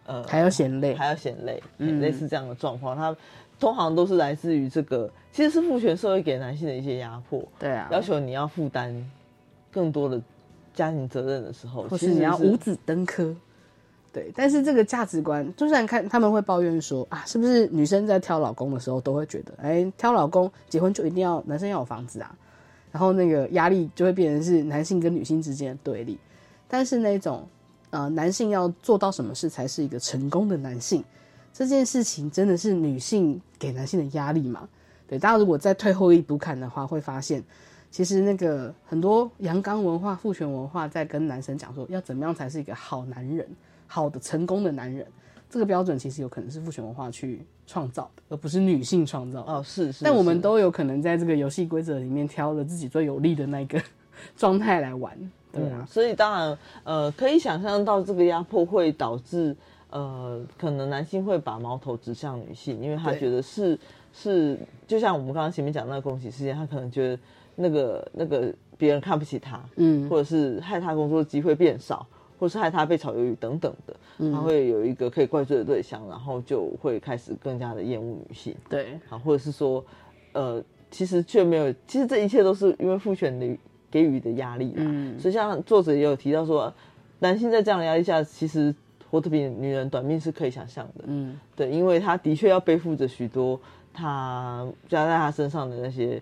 [0.06, 0.96] 呃还要嫌累？
[0.96, 1.62] 还要嫌累？
[1.76, 3.14] 类似这样的状况，它
[3.62, 7.40] 通常都是来自于这个，其实是父权社会给男性的一些压迫。
[7.60, 8.92] 对啊，要求你要负担
[9.70, 10.20] 更多的
[10.74, 13.32] 家庭责任的时候，或是你要五子登科。
[14.12, 22.34] 对，但是这个价值观，就算看他们会抱怨说啊，是不是女生在挑老公的时候都会觉得，哎，挑老公结婚就一定要男生要有房子啊，
[22.90, 26.18] 然后那个压力就会变成是男性跟女性之间的对立。
[26.66, 27.46] 但是那种
[27.90, 31.04] 呃，男性要做到什么事才是一个成功的男性，
[31.52, 34.68] 这件事情真的是女性给男性的压力吗？
[35.06, 37.42] 对，大家如果再退后一步看的话，会发现
[37.90, 43.46] 其实那个很多阳刚文化、父权文化在跟男生讲说，要怎么样才是一个好男人。
[43.86, 45.06] 好的成功的男人，
[45.50, 49.42] 这个标准其实有可能是父权文化去创造的，而不是女性创造。
[49.42, 50.02] 哦，是是。
[50.02, 53.78] 但我们都有可能在这个游戏规则里面挑了自己最有利的那个
[54.34, 55.14] 状态来玩，
[55.52, 55.86] 对啊。
[55.86, 59.54] 所以当然，呃，可以想象到这个压迫会导致，
[59.92, 63.78] 呃，可能男性会把矛头指向女性，因为他觉得是
[64.12, 67.22] 是，就像我们刚刚前面讲那个恭喜事件，他可能觉得
[67.54, 72.04] 那个那个别人看不起他，嗯，或者是害他工作机会变少。
[72.38, 73.94] 或是害他被炒鱿鱼等等的，
[74.32, 78.52] 他会有一个可以怪罪的对象，然后就会开始更加的厌恶女性。
[78.68, 79.84] 对，好，或者是说，
[80.32, 83.56] 呃，其实却没有，其实这一切都是因为父权的
[83.88, 84.78] 给予的压力啦。
[84.78, 86.74] 嗯，所以像作者也有提到说，
[87.20, 88.74] 男性在这样的压力下，其实
[89.12, 91.04] 活得比女人短命是可以想象的。
[91.06, 93.60] 嗯，对，因为他的确要背负着许多
[93.92, 96.20] 他加在他身上的那些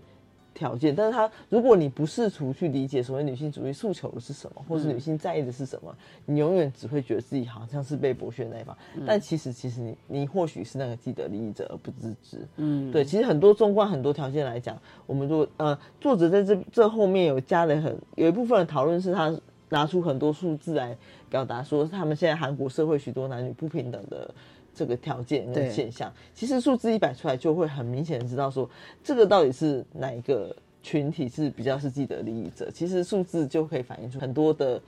[0.53, 5.95] 条件，但是他如果你不试图去理解所谓女性主义诉求的是什么，或是嗯女性在意的是什么，
[6.27, 8.77] 你永远只会觉得自己好像是被剥削的那一方。
[8.97, 12.39] 嗯但其实，其实你你或许是那个既得利益者而不自知。
[12.57, 14.77] 嗯，对，其实很多纵观很多条件来讲，
[15.07, 19.33] 我们如果呃，作者在这这后面有加了很有一部分的讨论是他
[19.69, 20.99] 拿出很多数字来
[21.31, 24.35] 表达说，他们现在韩国社会许多男女不平等的
[24.75, 26.13] 这个条件跟现象。
[26.35, 28.69] 其实数字一摆出来，就会很明显的知道说，
[29.03, 32.71] 这个到底是哪一个群体是比较是既得利益者。
[32.71, 34.79] 其实数字就可以反映出很多的。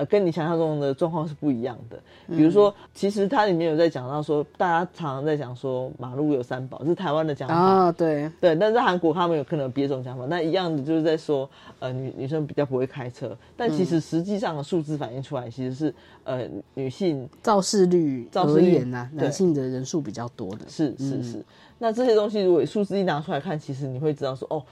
[0.00, 2.00] 呃，跟你想象中的状况是不一样的。
[2.26, 7.54] 比如说，其实它里面有在讲到说，大家常常在讲说马路有三宝，是台湾的讲法。
[7.54, 11.48] 啊，对，对，但在韩国他们有可能有别种讲法，那一样的就是在说，
[11.80, 15.94] 呃，女女生比较不会开车，但其实实际上的数字反映出来，其实是
[16.24, 20.64] 呃女性肇事率而肇事率言呐、男性的人数比较多的。
[20.66, 21.44] 是是嗯是。
[21.78, 24.62] 那这些东西如果数字一拿出来看，其实你会知道说，哦，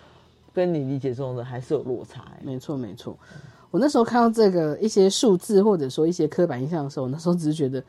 [0.55, 2.43] 跟你理解中的还是有落差、欸。
[2.43, 3.15] 没错没错。
[3.71, 7.83] 我那时候看到这个一些数字或者说一些刻板印象的时候，我那时候只是觉得，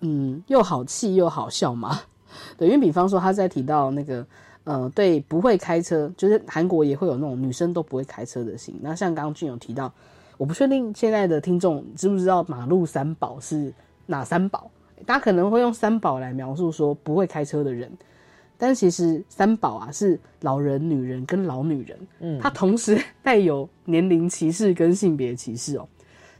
[0.00, 2.00] 嗯，又好气又好笑嘛。
[2.56, 4.24] 对，因为比方说他在提到那个，
[4.64, 8.74] 呃，对不会开车，就是韩国也会有那种女生都不会开车的型。
[8.80, 9.92] 那像刚刚俊有提到，
[10.38, 13.72] 我不确定现在的听众知不知道马路三宝是
[14.06, 14.70] 哪三宝？
[15.04, 17.90] 大家可能会用三宝来描述说不会开车的人。
[18.60, 25.88] 但其实三宝啊是老人、女人跟老女人，嗯它同时 带有年龄歧视跟性别歧视哦。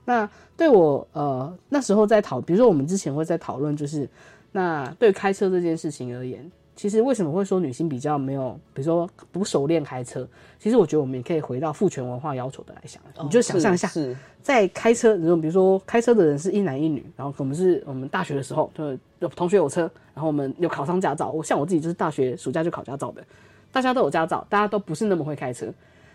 [0.05, 4.07] 那对我呃那时候在讨，比如说我们之前会在讨论，就是
[4.53, 6.51] 那对开车这件事情而言，
[6.81, 10.26] 其实为什么会说女性比较没有，比如说不熟练开车？
[10.59, 13.87] 其实我觉得我们也可以回到父权文化要求的来想，你就想象一下，
[14.41, 19.83] 在开车，比如说开车的人是一男一女，然后我们是我们大学的时候，就有同学有车，
[20.14, 21.28] 然后我们有考上驾照。
[21.31, 23.22] 我像我自己就是大学暑假就考驾照的，
[23.70, 25.70] 大家都有驾照，大家都不是那么会开车。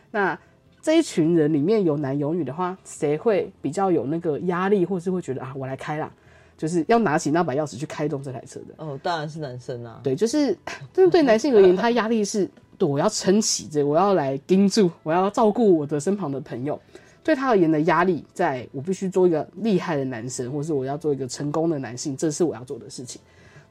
[0.09, 0.35] 那
[0.81, 6.11] 这一群人里面有男有女的话，谁会比较有那个压力，或是会觉得啊，我来开啦，
[6.57, 8.73] 就是要拿起那把钥匙去开动这台车的？
[8.77, 9.99] 哦，当然是男生啊。
[10.03, 10.57] 对，就是，
[10.93, 16.79] 就是对男性而言， 他压力是，对我要撑起这，我要来盯住，我要照顾我的身旁的朋友。
[17.23, 23.19] 对他而言的压力，在我必须做一个厉害的男生，或是我要做一个成功的男性，这是我要做的事情。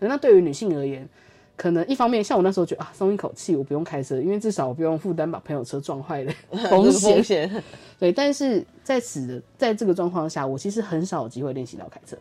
[0.00, 1.08] 那对于女性而言，
[1.56, 6.32] 可能一方面，像我那时候觉得啊，松一口气，我不用开车，因为至少我不用负担把朋友车撞坏的
[6.68, 7.14] 风这个险。
[7.14, 7.62] 风险
[8.00, 12.16] 对，但是在此的在这个状况下，我其实很少有机会练习到开车，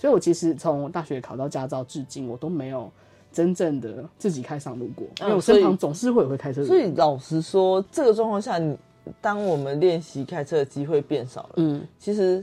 [0.00, 2.90] 所以我其实从大学考到驾照至今，我都没有
[3.30, 6.68] 真正的自己开上路过，因为我身旁总是会有会开车的人。
[6.68, 8.74] 所以老实说，这个状况下，你
[9.20, 12.42] 当我们练习开车的机会变少了，嗯，其实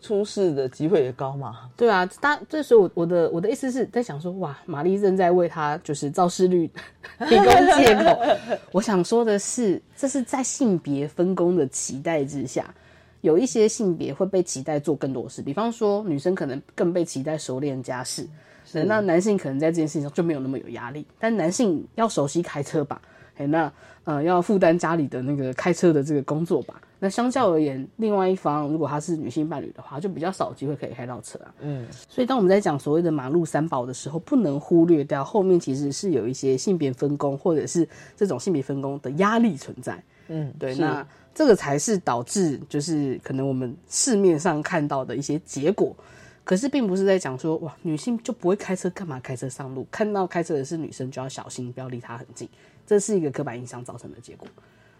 [0.00, 1.70] 出事的机会也高嘛。
[1.76, 6.68] 对啊，大这时候我我的我的意思是在想说，哇，玛丽正在为他就是肇事率
[7.28, 7.46] 提供
[7.76, 8.18] 借口。
[8.72, 12.74] 我想说的是，这是在性别分工的期待之下，
[13.20, 18.28] 有一些性别会被期待做更多事，比方说女生可能更被期待熟练家事，
[18.72, 23.00] 那男性可能在这件事情上就没有那么有压力，但男性要熟悉开车吧，
[23.36, 23.72] 哎，那
[24.04, 26.80] 呃要负担家里的那个开车的这个工作吧。
[27.00, 31.54] 那相较而言，另外一方如果他是女性伴侣的话，就比较少机会可以开到车啊。
[31.60, 40.02] 嗯，所以当我们在讲所谓的马路三宝的时候，不能忽略掉后面其实是有一些性别分工或者是这种性别分工的压力存在。
[40.26, 41.06] 嗯，对，那
[41.38, 45.94] 这个才是导致就是可能我们市面上看到的一些结果。
[46.42, 49.86] 可是并不是在讲说哇，女性就不会开车，干嘛开车上路？
[49.88, 52.48] 看到开车的是女生就要小心，不要离她很近，
[52.84, 54.48] 这是一个刻板印象造成的结果。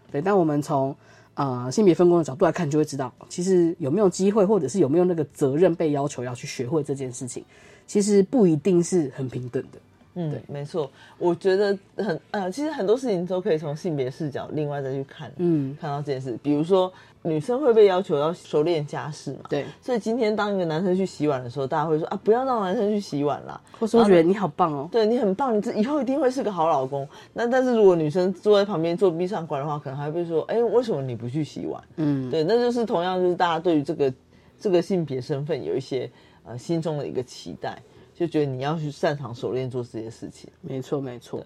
[0.09, 0.95] 对，但我们从
[1.33, 7.43] 呃性别分工的角度来看，就会知道，其实有没有机会，或者是有没有那个责任被要求要去学会这件事情，
[7.85, 9.79] 其实不一定是很平等的。
[10.19, 16.37] 嗯，对没错，我觉得很呃，其实很多事情都可以从性别视角另外再去看，嗯，看到这件事。
[16.43, 16.91] 比如说，
[17.21, 27.07] 女生会被要求要熟练家事嘛，对，所以今天当一个男生去洗碗的时候，大家会说啊，不要让男生去洗碗啦，或是会觉得你好棒哦，对你很棒，你这以后一定会是个好老公。
[27.31, 31.81] 那但是如果女生坐在旁边做闭上关的话，可能还会说，哎，为什么你不去洗碗？
[31.95, 34.13] 嗯，对，那就是同样就是大家对于这个
[34.59, 36.11] 这个性别身份有一些
[36.43, 37.81] 呃心中的一个期待。
[38.19, 41.41] 就觉得你要去擅长熟练做这些事情，没错没错，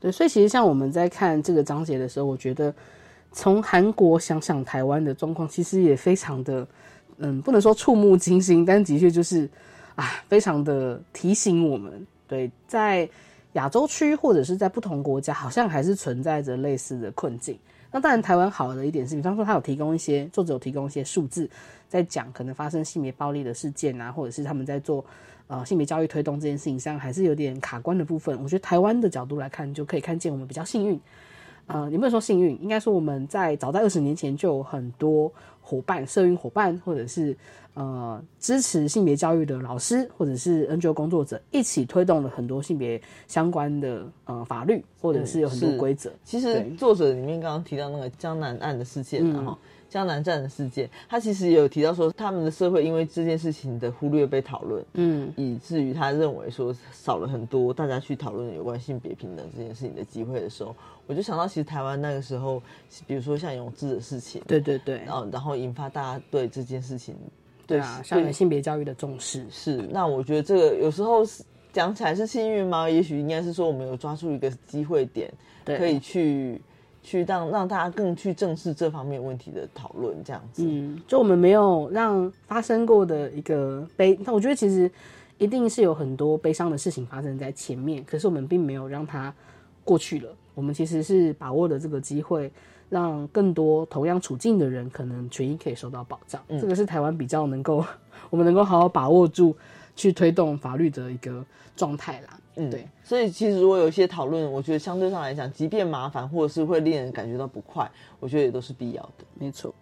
[0.00, 2.74] 对，所以其实像我们在看这个章节的时候，我觉得
[3.30, 6.66] 从韩国想想台湾的状况，其实也非常的，
[7.18, 9.46] 嗯，不能说触目惊心，但的确就是
[9.96, 13.06] 啊，非常的提醒我们，对，在
[13.52, 17.58] 亚洲区或者是在不同国家，好像还是存在着类似的困境。
[17.92, 21.46] 那当然，台湾好的一点是，比方说他有提供一些作者有提供一些数字，
[21.86, 25.04] 在讲可能发生性别暴力的事件啊，或者是他们在做。
[25.46, 28.36] 呃，性别教育推动这件事情上还是有点卡关的部分。
[28.42, 30.98] 我觉得台湾的角度来看，就可以看见我们比较幸运。
[31.66, 35.32] 呃，也不能说幸运，应该说我们在早在二十年前就有很多
[35.62, 37.34] 伙伴、社运伙伴，或者是
[37.72, 46.12] 呃支持性别教育的老师，或者是 NGO 工作者，一起推动了很多性别相关的呃法律，或者是有很多是规则。
[46.22, 49.56] 其实作者里面刚刚提到那个江南案的事件啊，
[49.94, 60.74] 江南站的事件，他其实也有提到说，他们的社会因为这件事情的忽略被讨论，嗯，以至于他认为说少了很多大家去讨论有关性别平等这件事情的机会的时候，
[61.06, 62.60] 我就想到其实台湾那个时候，
[63.06, 67.14] 比如说像永志的事情，对对对，然后然后引发大家对这件事情，
[67.64, 72.90] 对啊，校园性别教育的重视是，那我觉得这个有时候是讲起来是幸运吗？
[72.90, 75.32] 也许应该是说我们有抓住一个机会点，
[75.64, 76.60] 对可以去
[77.04, 80.64] 去让让大家更去正视这方面问题的讨论，这样子。
[80.66, 84.90] 嗯，就我们没有让发生过的一个悲，那我觉得其实
[85.38, 89.32] 一定是有很多悲伤的事情发生在前面，可是我们并没有让它
[89.84, 90.30] 过去了。
[90.54, 92.50] 我们其实是把握了这个机会，
[92.88, 96.42] 让更多同样处境的人可能权益可以受到保障。
[96.48, 97.84] 嗯这个是台湾比较能够，
[98.30, 99.54] 我们能够好好把握住
[99.94, 101.44] 去推动法律的一个
[101.76, 102.38] 状态啦。
[102.56, 102.86] 嗯，对。
[103.02, 107.90] 所以其实如果有一些讨论，我觉得相对上来讲，即便麻烦或者是会令人感觉到不快，
[108.20, 109.24] 我觉得也都是必要的。
[109.34, 109.74] 没错。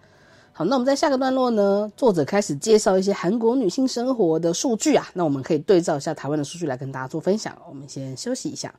[0.54, 7.56] 好，那我们在下个段落呢，作者开始介绍一些韩国女性生活的数据啊，那我们可以对照一下台湾的数据来跟大家做分享。
[7.68, 8.74] 我们先休息一下。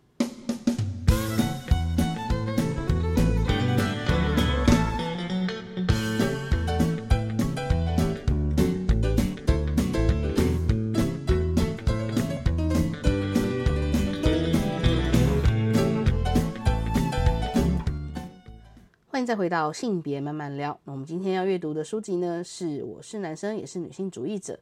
[19.14, 20.76] 欢迎再回到性别慢慢聊。
[20.86, 24.55] 那我们今天要阅读的书籍呢，是《我是男生也是女性主义者》。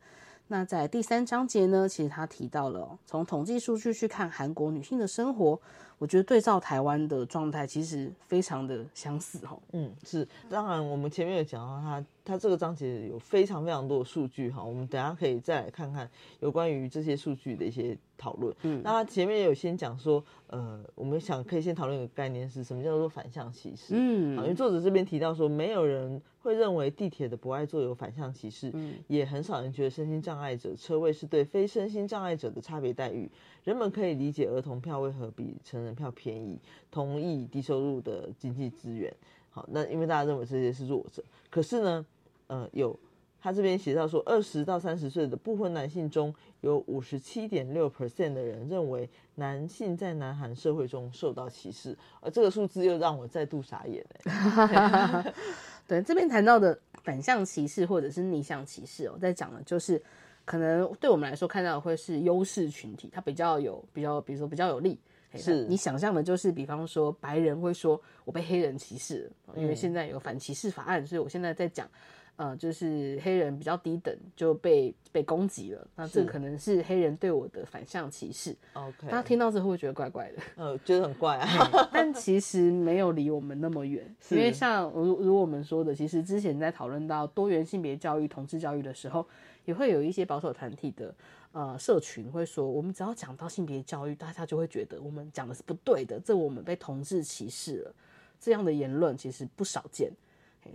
[0.49, 5.57] 那在第三章节呢，其实他提到了、哦、从统计数据去看韩国女性的生活，
[5.97, 9.57] 我觉得对照台湾的状态，其实非常的相似哦。
[9.71, 16.09] 嗯，是，当然我们前面有讲到他，他这个章节有非常非常多的数据哈，我们等一下可以再来看看
[16.39, 18.55] 有关于这些数据的一些讨论。
[18.61, 23.95] 嗯那他前面有先讲说，呃，我们想可以先讨论一个概念是什么叫做反向歧视。
[23.97, 33.29] 嗯因为作者这边提到说，没有人会认为地铁的不爱坐有反向歧视，嗯也很少人觉得身心障碍者车位是对非身心障碍者的差别待遇。
[33.63, 36.59] 人们可以理解儿童票为何比成人票便宜，
[36.89, 39.11] 同意低收入的经济资源。
[39.53, 42.05] 好，那因为大家认为这些是弱者，可是呢，
[42.47, 42.97] 呃，有
[43.41, 55.33] 他这边写到说，二十到三十岁的部分男性中有五十七点六 percent 的人认为男性在南韩社会中受到歧视，而这个数字又让我再度傻眼哎、
[55.85, 60.01] 对，这边谈到的反向歧视或者是逆向歧视哦，在讲的就是
[60.45, 64.97] 可能对我们来说看到的会是优势群体，它比较有比较，比如说比较有利。
[65.31, 71.89] 嘿是你想象的就是，比方说白人会说我被黑人歧视了，因为嗯现在有反歧视法案，所以我现在在讲，
[72.35, 78.55] 呃，就是黑人比较低等就被被攻击了，那这可能是黑人对我的反向歧视。
[78.73, 80.41] OK，大家听到之后会觉得怪怪的。
[80.55, 81.47] 呃，觉得很怪啊。
[81.93, 89.25] 但其实没有离我们那么远， 因为像如如我们说的，其实之前在讨论到多元性别教育、同志教育的时候，
[89.65, 91.13] 也会有一些保守团体的
[91.51, 97.95] 呃社群会说，我们只要讲到性别教育，大家就会觉得我们讲的是不对的，这我们被同志歧视了。
[98.39, 100.11] 这样的言论其实不少见，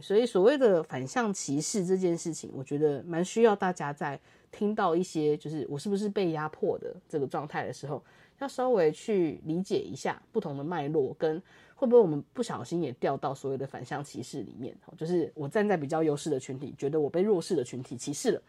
[0.00, 4.20] 所以所谓的反向歧视这件事情，我觉得蛮需要大家在
[4.52, 8.00] 听到一些就是我是不是被压迫的这个状态的时候，
[8.38, 11.42] 要稍微去理解一下不同的脉络，跟
[11.74, 18.42] 会不会我们不小心也掉到所谓的反向歧视里面，就是我站在比较优势的群体，觉得我被弱势的群体歧视了。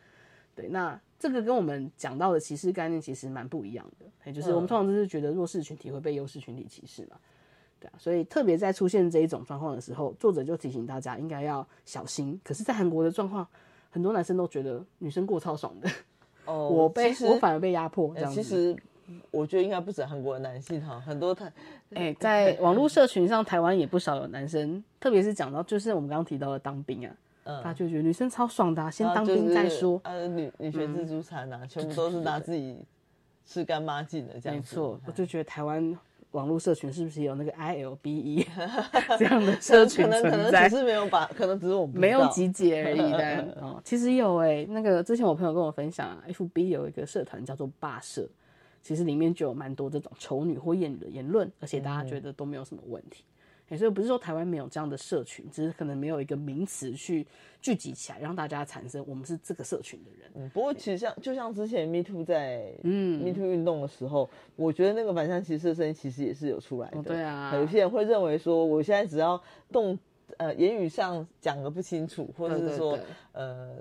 [0.58, 7.18] 对，那这个跟我们讲到的歧视概念其实蛮不一样的，也就是我们嗯通常就是觉得弱势群体会被优势群体歧视嘛。
[7.80, 12.40] 对啊，所以特别在出现这一种状况的时候，作者就提醒大家应该要小心。
[12.44, 13.48] 可是，在韩国的状况，
[13.92, 15.88] 很多男生都觉得女生过超爽的，
[16.46, 18.42] 哦我被我反而被压迫这呃样子。
[18.42, 18.76] 其实
[19.30, 21.52] 我觉得应该不止韩国的男性哈，很多他
[21.94, 27.16] 哎、在网络社群上，台湾也不少有男生，特别是讲到就是我们刚刚提到的当兵啊，
[27.48, 30.00] 嗯大家就觉得女生超爽的啊、先当兵再说。
[30.04, 32.78] 呃，女女学自助餐啊，全部都是拿自己
[33.46, 34.76] 吃干抹净的这样子。
[34.76, 35.98] 没错，我就觉得台湾
[36.32, 38.46] 网络社群是不是有那个 ILBE
[39.18, 40.76] 这样的社群可能可能只？
[40.76, 48.28] 是没有把，可能只是我没有集结而已，但 哦，其实有哎、那个之前我朋友跟我分享啊，FB 有一个社团叫做霸社，
[48.84, 53.24] 其实里面就有蛮多这种丑女或厌女的言论，而且大家觉得都没有什么问题。
[53.70, 57.28] 欸所以不是说台湾没有这样的社群，只是可能没有一个名词去
[57.62, 60.32] 聚集起来，让大家产生我们是这个社群的人。
[60.36, 67.00] 嗯，不过其实像就像之前 Me Too 在嗯 Me Too 运动的时候，我觉得那个反向歧视的声音其实也是有出来的。
[67.00, 69.42] 哦对啊有些人会认为说，我现在只要
[69.72, 69.98] 动
[70.38, 73.76] 呃言语上讲的不清楚，或者对对是说对呃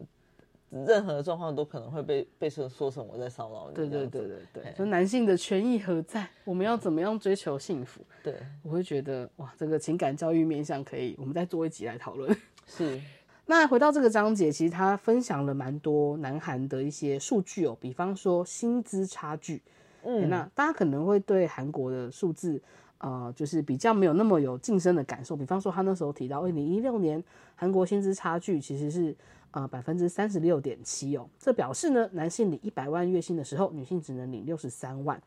[0.71, 3.75] 任何状况都可能会被被说说成我在骚扰你。
[3.75, 6.29] 对对对对对嘿，就男性的权益何在？
[6.45, 8.01] 我们要怎么样追求幸福？
[8.23, 12.37] 对，我会觉得哇，这个情感教育面向可以，我们再做一集来讨论。
[12.67, 13.01] 是
[13.47, 19.63] 那回到这个章节，其实他分享了蛮多南韩的一些数据哦，比方说薪资差距。
[20.09, 22.61] 嗯那大家可能会对韩国的数字，
[22.99, 25.35] 呃，就是比较没有那么有晋升的感受。
[25.35, 27.23] 比方说，他那时候提到，二零一六年
[27.57, 29.13] 韩国薪资差距其实是
[29.57, 35.21] 呃百分之三十六点七哦，这表示呢，男性领一百万月薪的时候，女性只能领六十三万。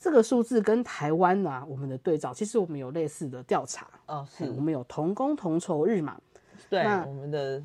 [0.00, 6.20] 这个数字跟台湾啊，我们的对照，其实我们有类似的调查，哦是嗯我们有同工同酬日嘛，
[6.68, 7.62] 对那我们的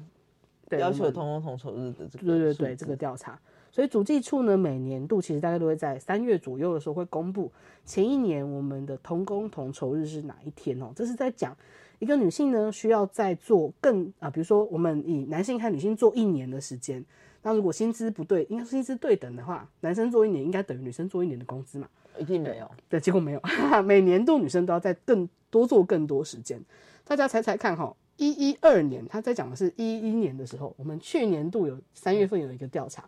[0.69, 3.39] 对要求同工同酬日的这个对对对，这个调查。
[3.71, 7.51] 所以主计处呢，每年度其实大概都会在三月左右的时候会公布
[7.85, 10.91] 前一年我们的同工同酬日是哪一天哦。
[10.95, 11.57] 这是在讲
[11.99, 17.03] 一个女性呢需要再做更啊，比如说我们以男性和女性做一年的时间，
[17.43, 21.87] 那如果薪资不对，应该薪资对等的话，男生做一年应该等于女生做一年的工资嘛？
[22.19, 22.69] 一定没有。
[22.89, 23.41] 对，结果没有，
[23.83, 26.59] 每年度女生都要再更多做更多时间。
[27.05, 33.07] 大家猜猜看哈，一一二年，他在讲的是一一年的时候，我们去年度有三月份有一个调查，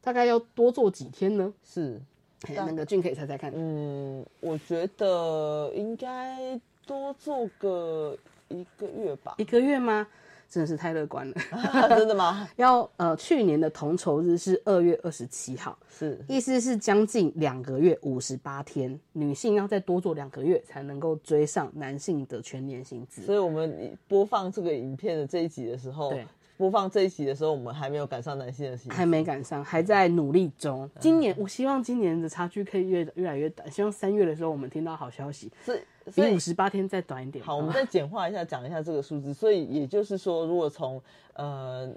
[0.00, 1.52] 大概要多做几天呢？
[1.64, 2.00] 是，
[2.48, 8.16] 那个俊可以猜猜看，嗯，我觉得应该多做个
[8.48, 9.44] 一个月吧一。
[9.44, 10.06] 个月吗？
[10.48, 11.34] 真的是太乐观了。
[11.96, 12.46] 真的吗？
[12.56, 23.22] 要呃，去年的同酬日是二月二十七号，是意思是将近两个月五十八天，女性要再多做两个月才能够追上男性的全年薪资。
[23.22, 26.26] 所以我们播放这个影片的这一集的时候，对，
[26.62, 30.88] 播放这一集的时候，我们还没有赶上男性的还没赶上，还在努力中。
[31.00, 37.44] 今年我希望今年的差距可以越越来越短，希望三月的时候我们听到好消息，所以所以比五十八天再短一点。
[37.44, 39.34] 好，我们再简化一下，讲一下这个数字。
[39.34, 41.02] 所以也就是说，如果从
[41.34, 41.92] 呃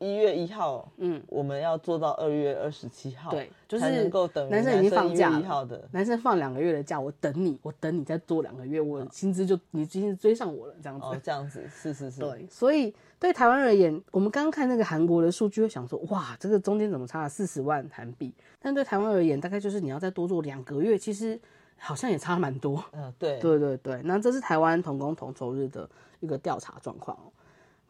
[0.00, 11.06] 一月一号，嗯，我们要做到二月二十七号，对，就是才能够等男生已经放假一号的，男生放两个月的假，我等你，我等你再多两个月，我薪资就你薪资追上我了，这样子。
[11.06, 18.32] 哦，这样子，是是是，对，所以对台湾而言，我们刚刚看那个韩国的数据，会想说，哇，这个中间怎么差了四十万韩币？
[18.58, 21.38] 但对台湾而言，大概就是你要再多做两个月，其实
[21.76, 22.82] 好像也差蛮多。
[22.92, 25.86] 嗯，对，对对对，那这是台湾同工同酬日的
[26.20, 27.28] 一个调查状况哦，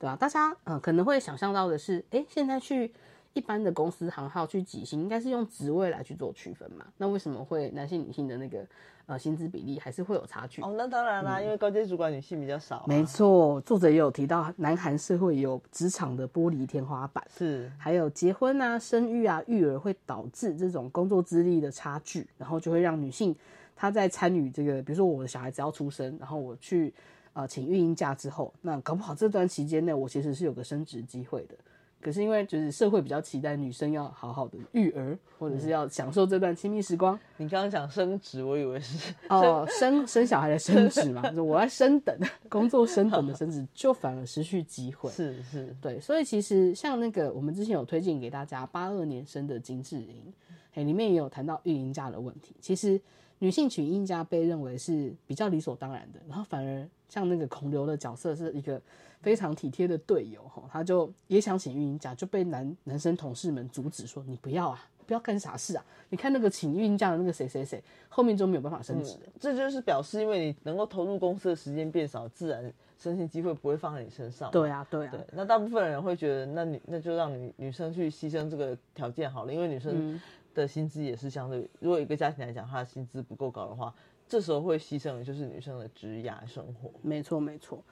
[0.01, 2.93] 对啊，大家呃可能会想象到的是，哎，现在去
[3.33, 6.85] 一般的公司行号去挤薪，应该是用职位来去做区分嘛？
[6.97, 8.67] 那为什么会男性女性的那个
[9.07, 10.61] 呃薪资比例还是会有差距？
[10.63, 23.35] 哦，那当然啦，因为高阶主管女性比较少啊，没错，作者也有提到，南韩社会有职场的玻璃天花板，是还有结婚啊、生育啊、育儿会导致这种工作资历的差距，然后就会让女性
[23.77, 26.93] 她在参与这个，比如说我的小孩子要出生，然后我去
[27.33, 31.55] 呃请育婴假之后，那搞不好这段期间内我其实是有个升职机会的。
[32.01, 45.11] 可是因为就是社会比较期待女生要好好的育儿，或者是要享受这段亲密时光，你刚刚讲升职，我以为是哦，生生小孩的升职嘛，就是我要升等， 工作升等的升职，就反而失去机会。
[45.11, 50.33] 是是，对，所以其实像那个我们之前有推荐给大家八二年生的金智英，
[50.75, 52.55] 哎，里面也有谈到育婴假的问题。
[52.61, 53.01] 其实
[53.41, 58.81] 女性取育婴假被认为是比较理所当然的，然后反而像那个孔刘的角色是一个
[59.21, 65.85] 非常体贴的队友哈，他就也想请育婴假，就被男男生同事们阻止说你不要啊，不要干傻事啊！
[66.09, 69.33] 你看那个请育婴假的那个谁谁谁，后面就没有办法升职了。
[69.41, 74.53] 这就是表示，因为你能够投入公司的时间变少，自然升迁机会不会放在你身上嘛。
[74.53, 80.21] 对啊，对啊，对，那大部分人会觉得，那你那就让女女生去牺牲这个条件好了，因为女生嗯
[80.55, 83.95] 的薪资也是相对，如果一个家庭来讲，她的薪资不够高的话，
[84.29, 86.91] 这时候会牺牲的就是女生的职涯生活。
[87.03, 87.83] 没错，没错。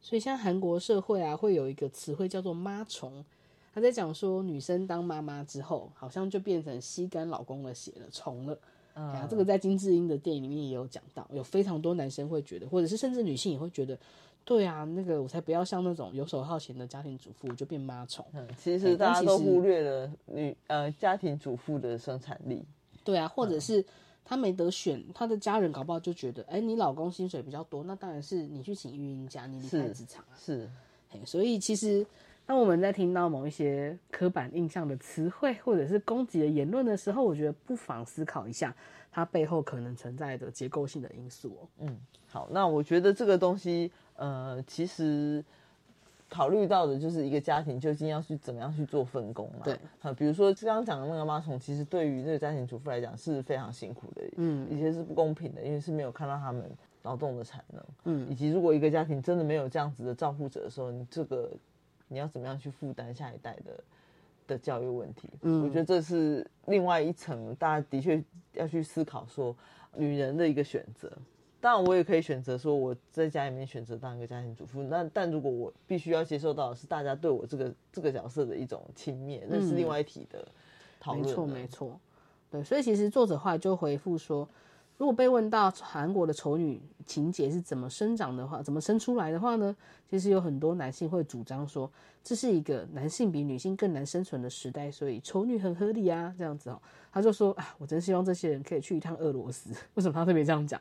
[0.00, 3.24] 所以像韩国社会啊，会有一个词汇叫做“妈虫”，
[3.72, 8.58] 他在讲说女生当妈妈之后，好像就变成吸干老公的血了，虫了。
[8.96, 13.98] 嗯啊，这个在金智英的电影里面也有讲到，有非常多男生会觉得，或者是甚至女性也会觉得，
[14.44, 18.24] 对啊，那个我才不要像那种游手好闲的家庭主妇，就变妈虫。
[18.34, 22.62] 嗯，其哎实大家都忽略了女呃家庭主妇的生产力。
[23.02, 23.84] 对啊，或者是
[24.24, 30.36] 她没得选，她的家人搞不好就觉得，哎，你老公薪水比较多，那当然是你去请育婴假，你离开是职场啊。
[30.36, 30.68] 是，
[31.08, 32.06] 嘿所以其实
[32.44, 38.74] 当我们在听到某一些刻板印象的词汇或者是攻击的言论的时候，我觉得不妨思考一下，
[39.10, 41.68] 它背后可能存在的结构性的因素哦。
[41.78, 45.44] 嗯，好，那我觉得这个东西，呃，其实
[46.28, 49.60] 考虑到的就是一个家庭究竟要去怎么样去做分工嘛。
[49.64, 56.68] 对，啊，比如说刚刚讲的那个妈虫，其实对于这个家庭主妇来讲是非常辛苦的，嗯以前是不公平的，因为是没有看到他们
[57.02, 61.50] 劳动的产能，嗯以及如果一个家庭真的没有这样子的照顾者的时候，你这个
[62.08, 63.84] 你要怎么样去负担下一代的
[64.46, 65.28] 的教育问题？
[65.42, 68.22] 嗯我觉得这是另外一层，大家的确
[68.54, 69.54] 要去思考说
[69.94, 71.10] 女人的一个选择。
[71.64, 74.82] 当然，我也可以选择说我在家里面选择当一个家庭主妇。
[74.82, 80.46] 那但如果我必须要接受到的是大家对我这个这个角色的一种轻蔑，那是另外一题的
[81.00, 81.30] 讨论了。
[81.30, 82.00] 没错，没错。
[82.50, 84.46] 对，所以其实作者后来就回复说，
[84.98, 89.74] 如果被问到韩国的丑女情节是怎么生长的话，怎么生出来的话呢？
[90.10, 91.90] 其实有很多男性会主张说，
[92.22, 96.78] 这是一个男性比女性更难生存的时代，所以丑女很合理啊，这样子哦。
[97.10, 99.70] 他就说啊，我真希望这些人可以去一趟俄罗斯。
[99.94, 100.78] 为什么他特别这样讲？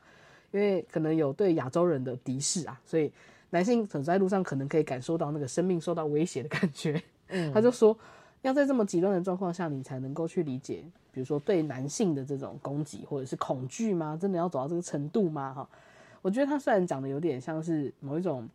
[0.54, 3.12] 因为可能有对亚洲人的敌视啊，所以
[3.50, 7.02] 男性走在路上可能可以感受到那个生命受到威胁的感觉。
[7.30, 7.98] 嗯他就说，
[8.44, 14.18] 要在这么极端的状况下，你才能够去理解，比如说对男性的这种攻击或者是恐惧吗？
[14.22, 15.54] 真的要走到这个程度吗？
[15.54, 15.70] 哈，
[16.22, 18.48] 我觉得他虽然讲的有点像是某一种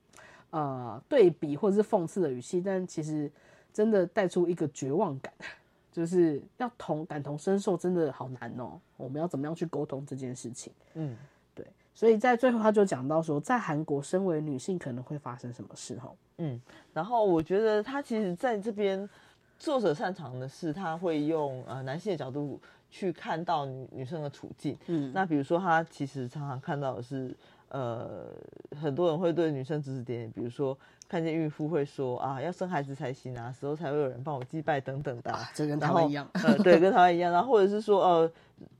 [0.51, 3.29] 呃对比或者是讽刺的语气，但其实
[3.73, 5.33] 真的带出一个绝望感，
[5.91, 8.79] 就是要同感同身受，真的好难哦。
[8.97, 10.73] 我们要怎么样去沟通这件事情？
[10.95, 11.17] 嗯，对，
[11.99, 16.09] 所以在最后他就讲到说，在韩国身为女性可能会发生什么事哈。
[16.37, 16.61] 嗯，
[16.95, 19.11] 然后我觉得他其实在这边
[19.59, 24.79] 作者擅长的是，他会用呃男性的角度去看到女女生的处境。
[24.87, 27.35] 嗯那比如说他其实常常看到的是，
[27.69, 28.27] 呃，
[28.81, 30.77] 很多人会对女生指指点点，比如说
[31.09, 35.51] 看见孕妇会说啊，要生孩子才行啊，死后才会有人帮我祭拜等等的、啊。
[35.55, 37.33] 这跟台然后湾一样呃，对，跟台湾一样。
[37.33, 38.33] 然后或者是说，呃，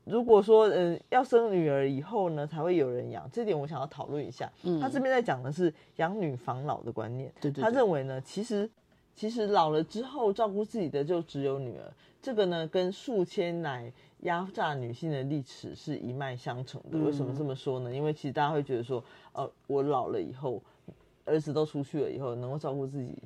[0.05, 4.51] 如果说，呃，要生女儿以后呢，才会有人养，这点我想要讨论一下。
[4.63, 7.31] 嗯他这边在讲的是养女防老的观念。
[7.35, 8.69] 他对对对认为呢，其实
[9.15, 16.97] 其实老了之后照顾自己的就只有女儿，这个呢跟数千乃压榨女性的历史是一脉相承的。
[16.97, 17.93] 嗯为什么这么说呢？
[17.93, 19.03] 因为其实大家会觉得说，
[19.33, 20.61] 呃，我老了以后，
[21.25, 23.17] 儿子都出去了以后，能够照顾自己。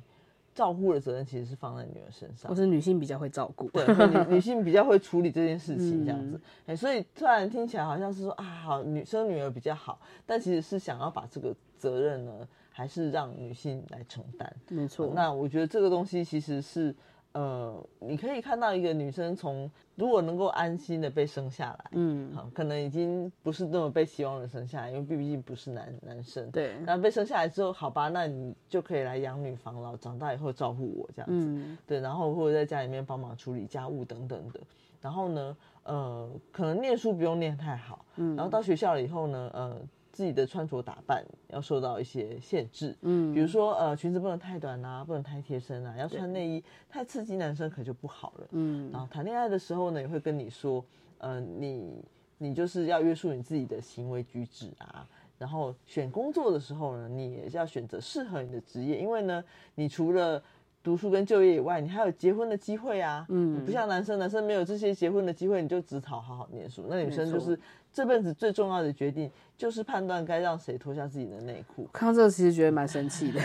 [0.54, 14.56] 照顾的责任其实是放在女儿身上或，是女性比较会照顾，对，女 女性比较会处理这件事情，这样嗯子，哎、所以突然听起来好像是说啊，好，女生女儿比较好，但其实是想要把这个责任呢，还是让女性来承担。
[14.68, 15.10] 没错。
[15.12, 16.94] 那我觉得这个东西其实是，
[17.34, 26.50] 呃，你可以看到一个女生从如果能够安心的被生下来，嗯，好，可能已经不是那么被希望的生下来，因为毕竟不是男男生。
[26.50, 31.46] 对，那被生下来之后，好吧，那你就可以来养女防老，长大以后照顾我这样子。
[31.48, 34.60] 嗯对，然后或者在家里面帮忙处理家务等等的。
[35.00, 39.76] 然后呢，呃，可能念书不用念太好，嗯然后到学校了以后呢，呃，
[40.14, 48.46] 自己的穿着打扮要受到一些限制，嗯比如说呃，裙子不能太短啊，不能太贴身啊，要穿内衣，太刺激男生可就不好了。
[48.52, 50.84] 嗯然后谈恋爱的时候呢，也会跟你说，
[51.18, 52.04] 呃，你
[52.38, 55.04] 你就是要约束你自己的行为举止啊。
[55.36, 59.42] 然后选工作的时候呢，你也是要选择适合你的职业，因为呢，
[59.74, 60.40] 你除了
[60.80, 63.26] 读书跟就业以外，你还有结婚的机会啊。
[63.28, 66.86] 嗯不像男生，男生没有这些结婚的机会，你就只好好好念书。
[66.88, 67.58] 那女生就是
[67.94, 71.88] 这辈子最重要的决定，就是判断该让谁脱下自己的内裤。
[71.92, 73.40] 看到这个其实觉得蛮生气的。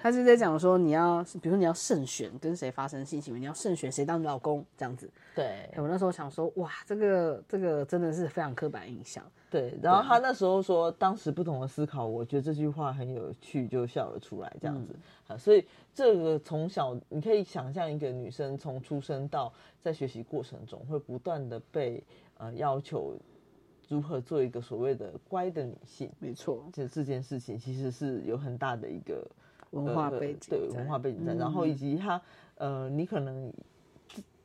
[0.00, 5.10] 他是在讲说你要，比如说你要慎选跟谁发生性行为，你要慎选谁当你老公这样子。
[5.34, 9.24] 对哎我那时候想说，哇，这个这个真的是非常刻板印象。
[9.50, 14.94] 对，然后他那时候说，当时不同的思考，我觉得这句话很有趣，就笑了出来，这样子。
[15.26, 22.00] 啊，所以这个从小你可以想象一个女生从出生到在学习过程中，会不断的被
[22.38, 23.16] 呃要求
[23.90, 26.08] 如何做一个所谓的乖的女性。
[26.20, 29.28] 没错，这这件事情其实是有很大的一个
[29.72, 30.56] 文化呃背景在。
[30.56, 32.22] 对文化背景在，然后嗯以及他
[32.54, 33.52] 呃，你可能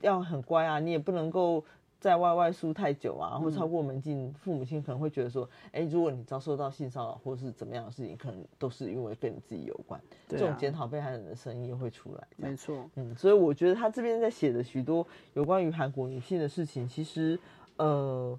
[0.02, 1.64] 要很乖啊，你也不能够
[2.00, 12.28] 在外外宿太久啊，或嗯超过门禁，父母亲可能会觉得说，哎、如果你遭受到性骚扰或是怎么样的事情，可能都是因为跟你自己有关，这种检讨被害人的声音也会出来。
[12.36, 17.40] 没错，嗯，所以我觉得他这边在写的许多有关于韩国女性的事情，其实
[17.78, 18.38] 呃，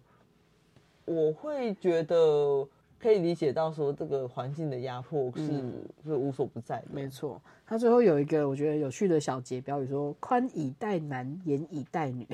[1.07, 5.73] 我会觉得可以理解到说这个环境的压迫是、嗯
[6.05, 6.87] 是无所不在的。
[6.93, 7.41] 没错。
[7.67, 12.27] 他最后有一个我觉得有趣的小节标语说：“宽以待男，严以待女。”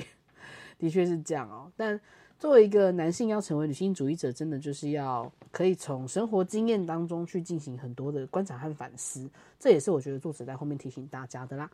[0.77, 1.71] 的确是这样哦。
[1.77, 1.99] 但
[2.39, 11.69] 作为一个男性要成为女性主义者，真的就是要可以从生活经验当中去进行很多的观察和反思，这也是我觉得作者在后面提醒大家的啦。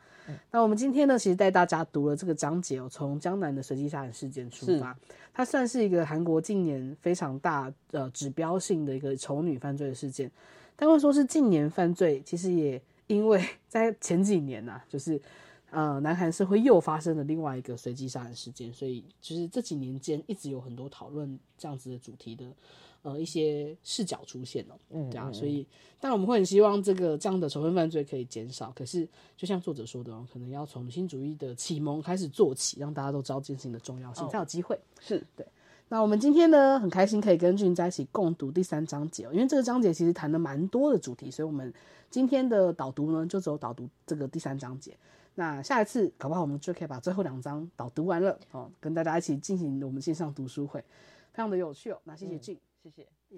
[0.51, 4.95] 那我们今天呢，其实带大家读了这个章节哦，从江南的随机杀人事件出发，
[5.33, 10.29] 它算是一个韩国近年非常大呃指标性的一个丑女犯罪的事件。
[10.75, 15.19] 但会说是近年犯罪，其实也因为在前几年呐、就是
[15.71, 22.45] 呃，南韩社会又发生了另外一个随机杀人事件，所以就是这几年间一直有很多讨论这样子的主题的
[23.03, 25.65] 呃一些视角出现哦，嗯对啊，嗯所以
[25.99, 29.07] 当然我们会很希望这个这样的仇恨犯罪可以减少，可是
[29.37, 34.79] 就像作者说的哦，可能要从女性主义的启蒙开始做起，让大家都知道这件事情的重要性，哦才有机会。
[34.99, 35.45] 是对。
[35.91, 41.71] 那我们今天呢，很开心可以跟俊在一起共读第三章节哦，因为这个章节其实谈了蛮多的主题，所以我们
[42.09, 44.95] 今天的导读呢，就只有导读这个第三章节。
[45.39, 50.81] 那下一次搞不好我们就可以把最后两章导读完了哦，跟大家一起进行我们线上读书会，
[51.31, 52.01] 非常的有趣哦。
[52.03, 53.07] 那谢谢俊，谢谢。